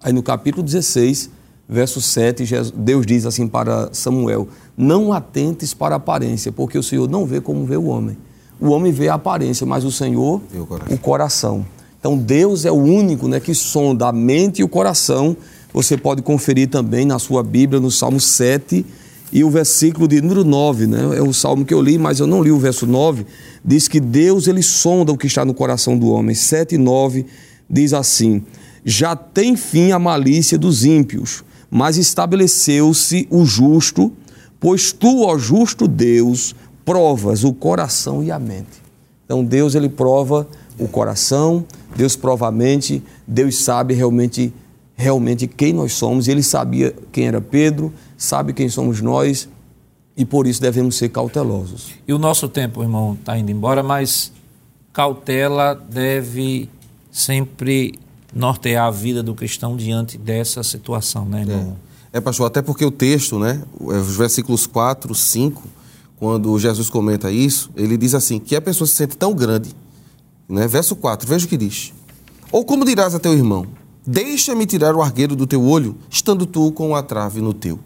[0.02, 1.30] Aí no capítulo 16,
[1.68, 6.84] verso 7, Jesus- Deus diz assim para Samuel: Não atentes para a aparência, porque o
[6.84, 8.18] Senhor não vê como vê o homem.
[8.60, 10.96] o homem vê a aparência, mas o Senhor, o coração.
[10.96, 11.66] o coração.
[12.00, 15.36] Então Deus é o único né, que sonda a mente e o coração.
[15.74, 18.86] Você pode conferir também na sua Bíblia, no Salmo 7
[19.32, 21.18] e o versículo de número 9, né?
[21.18, 23.26] É o salmo que eu li, mas eu não li o verso 9.
[23.64, 26.36] Diz que Deus ele sonda o que está no coração do homem.
[26.36, 27.26] 7 e 9
[27.70, 28.44] diz assim:
[28.84, 34.12] Já tem fim a malícia dos ímpios, mas estabeleceu-se o justo,
[34.60, 36.54] pois tu, ó justo Deus,
[36.84, 38.82] provas o coração e a mente.
[39.24, 40.46] Então Deus ele prova
[40.78, 41.66] o coração,
[41.96, 44.54] Deus prova a mente, Deus sabe realmente
[45.02, 46.28] realmente quem nós somos.
[46.28, 49.49] Ele sabia quem era Pedro, sabe quem somos nós
[50.16, 51.91] e por isso devemos ser cautelosos.
[52.08, 54.32] E o nosso tempo, irmão, está indo embora, mas
[54.93, 56.70] cautela deve
[57.12, 57.99] sempre
[58.34, 61.76] nortear a vida do cristão diante dessa situação, né, irmão?
[62.14, 65.64] É, pastor, até porque o texto, né, os versículos 4, 5,
[66.18, 69.74] quando Jesus comenta isso, ele diz assim, que a pessoa se sente tão grande,
[70.47, 70.68] né?
[70.68, 71.93] Verso 4, veja o que diz.
[72.52, 73.66] Ou como dirás a teu irmão,
[74.06, 77.80] deixa-me tirar o argueiro do teu olho, estando tu com a trave no teu.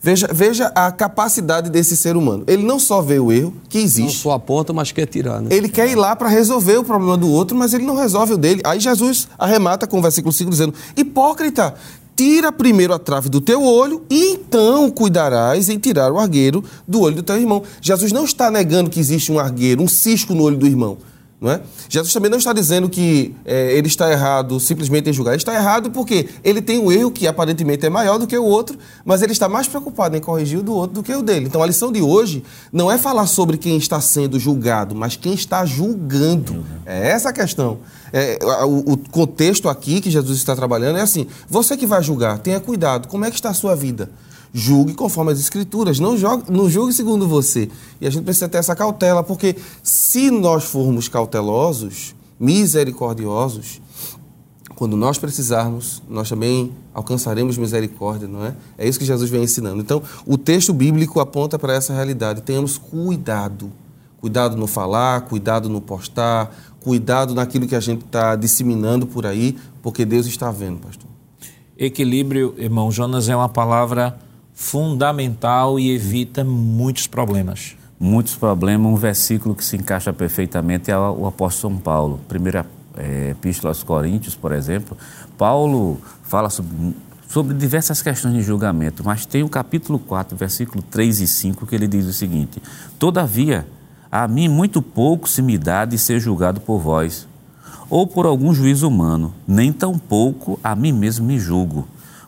[0.00, 2.44] Veja, veja a capacidade desse ser humano.
[2.46, 5.48] Ele não só vê o erro que Não existe, só aponta, mas quer tirar, né?
[5.50, 8.38] ele quer ir lá para resolver o problema do outro, mas ele não resolve o
[8.38, 8.60] dele.
[8.64, 11.74] Aí Jesus arremata com o versículo 5 dizendo: Hipócrita,
[12.14, 17.00] tira primeiro a trave do teu olho e então cuidarás em tirar o argueiro do
[17.00, 17.62] olho do teu irmão.
[17.80, 20.98] Jesus não está negando que existe um argueiro, um cisco no olho do irmão.
[21.42, 21.60] É?
[21.86, 25.32] Jesus também não está dizendo que eh, ele está errado simplesmente em julgar.
[25.32, 28.42] Ele está errado porque ele tem um erro que aparentemente é maior do que o
[28.42, 31.44] outro, mas ele está mais preocupado em corrigir o do outro do que o dele.
[31.44, 35.34] Então a lição de hoje não é falar sobre quem está sendo julgado, mas quem
[35.34, 36.64] está julgando.
[36.86, 37.80] É essa a questão.
[38.14, 42.38] É, o, o contexto aqui que Jesus está trabalhando é assim: você que vai julgar,
[42.38, 43.08] tenha cuidado.
[43.08, 44.08] Como é que está a sua vida?
[44.58, 47.68] Julgue conforme as escrituras, não, jogue, não julgue segundo você.
[48.00, 53.82] E a gente precisa ter essa cautela, porque se nós formos cautelosos, misericordiosos,
[54.74, 58.54] quando nós precisarmos, nós também alcançaremos misericórdia, não é?
[58.78, 59.78] É isso que Jesus vem ensinando.
[59.82, 62.40] Então, o texto bíblico aponta para essa realidade.
[62.40, 63.70] Tenhamos cuidado.
[64.18, 66.50] Cuidado no falar, cuidado no postar,
[66.80, 71.10] cuidado naquilo que a gente está disseminando por aí, porque Deus está vendo, pastor.
[71.76, 74.18] Equilíbrio, irmão Jonas, é uma palavra
[74.56, 77.76] fundamental e evita muitos problemas.
[78.00, 78.90] muitos problemas.
[78.90, 82.18] Um versículo que se encaixa perfeitamente é o apóstolo São Paulo.
[82.26, 82.64] Primeira
[82.96, 84.96] é, epístola aos Coríntios, por exemplo.
[85.36, 86.96] Paulo fala sobre,
[87.28, 91.74] sobre diversas questões de julgamento, mas tem o capítulo 4, versículo 3 e 5, que
[91.74, 92.60] ele diz o seguinte:
[92.98, 93.66] Todavia,
[94.10, 97.28] a mim muito pouco se me dá de ser julgado por vós,
[97.90, 101.86] ou por algum juízo humano, nem tampouco a mim mesmo me julgo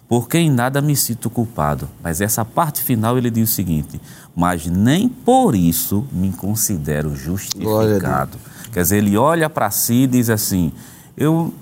[0.09, 1.89] porque em nada me sinto culpado.
[2.03, 4.01] Mas essa parte final ele diz o seguinte:
[4.35, 8.39] mas nem por isso me considero justificado.
[8.73, 10.73] Quer dizer, ele olha para si e diz assim:
[11.17, 11.53] eu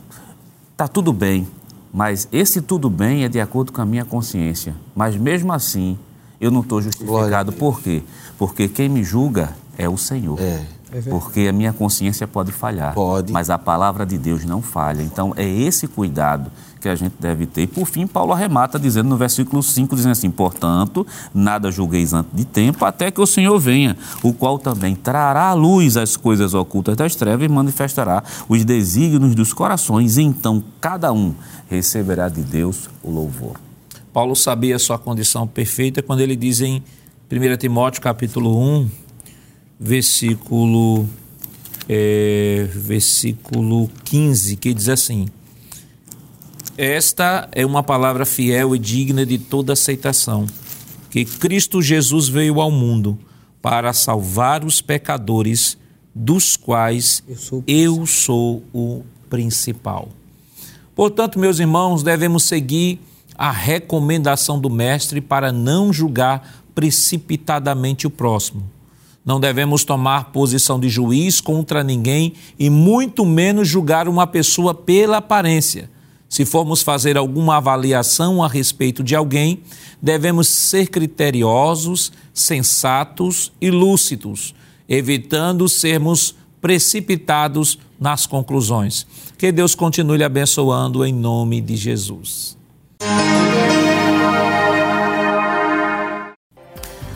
[0.76, 1.48] tá tudo bem,
[1.92, 4.74] mas esse tudo bem é de acordo com a minha consciência.
[4.94, 5.98] Mas mesmo assim,
[6.40, 7.52] eu não estou justificado.
[7.52, 8.02] Por quê?
[8.38, 10.38] Porque quem me julga é o Senhor.
[10.40, 10.64] É.
[11.10, 12.94] Porque a minha consciência pode falhar.
[12.94, 13.32] Pode.
[13.32, 15.02] Mas a palavra de Deus não falha.
[15.02, 17.62] Então é esse cuidado que a gente deve ter.
[17.62, 22.30] E por fim, Paulo arremata dizendo no versículo 5, dizendo assim: Portanto, nada julgueis antes
[22.34, 26.54] de tempo, até que o Senhor venha, o qual também trará à luz as coisas
[26.54, 30.18] ocultas das trevas e manifestará os desígnios dos corações.
[30.18, 31.34] Então cada um
[31.68, 33.56] receberá de Deus o louvor.
[34.12, 36.82] Paulo sabia a sua condição perfeita quando ele diz em
[37.30, 38.90] 1 Timóteo capítulo 1,
[39.78, 41.06] versículo,
[41.88, 45.26] é, versículo 15, que diz assim:
[46.78, 50.46] Esta é uma palavra fiel e digna de toda aceitação,
[51.10, 53.18] que Cristo Jesus veio ao mundo
[53.62, 55.78] para salvar os pecadores,
[56.14, 60.10] dos quais Eu sou o eu sou o principal.
[60.94, 63.00] Portanto, meus irmãos, devemos seguir
[63.38, 68.62] a recomendação do Mestre para não julgar precipitadamente o próximo.
[69.24, 75.16] Não devemos tomar posição de juiz contra ninguém e muito menos julgar uma pessoa pela
[75.16, 75.95] aparência.
[76.36, 79.62] Se formos fazer alguma avaliação a respeito de alguém,
[80.02, 84.54] devemos ser criteriosos, sensatos e lúcidos,
[84.86, 89.06] evitando sermos precipitados nas conclusões.
[89.38, 92.54] Que Deus continue lhe abençoando em nome de Jesus.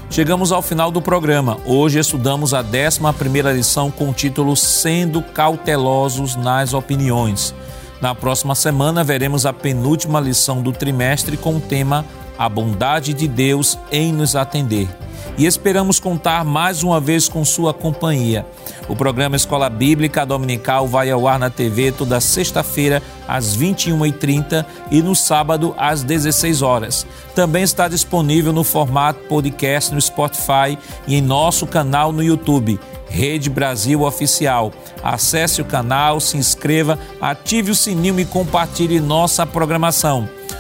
[0.09, 1.59] Chegamos ao final do programa.
[1.67, 7.55] Hoje estudamos a 11ª lição com o título Sendo cautelosos nas opiniões.
[8.01, 12.05] Na próxima semana veremos a penúltima lição do trimestre com o tema
[12.41, 14.89] a bondade de Deus em nos atender
[15.37, 18.47] e esperamos contar mais uma vez com sua companhia.
[18.89, 25.03] O programa Escola Bíblica Dominical vai ao ar na TV toda sexta-feira às 21h30 e
[25.03, 27.07] no sábado às 16 horas.
[27.35, 32.81] Também está disponível no formato podcast no Spotify e em nosso canal no YouTube.
[33.07, 34.73] Rede Brasil Oficial.
[35.03, 40.40] Acesse o canal, se inscreva, ative o sininho e compartilhe nossa programação.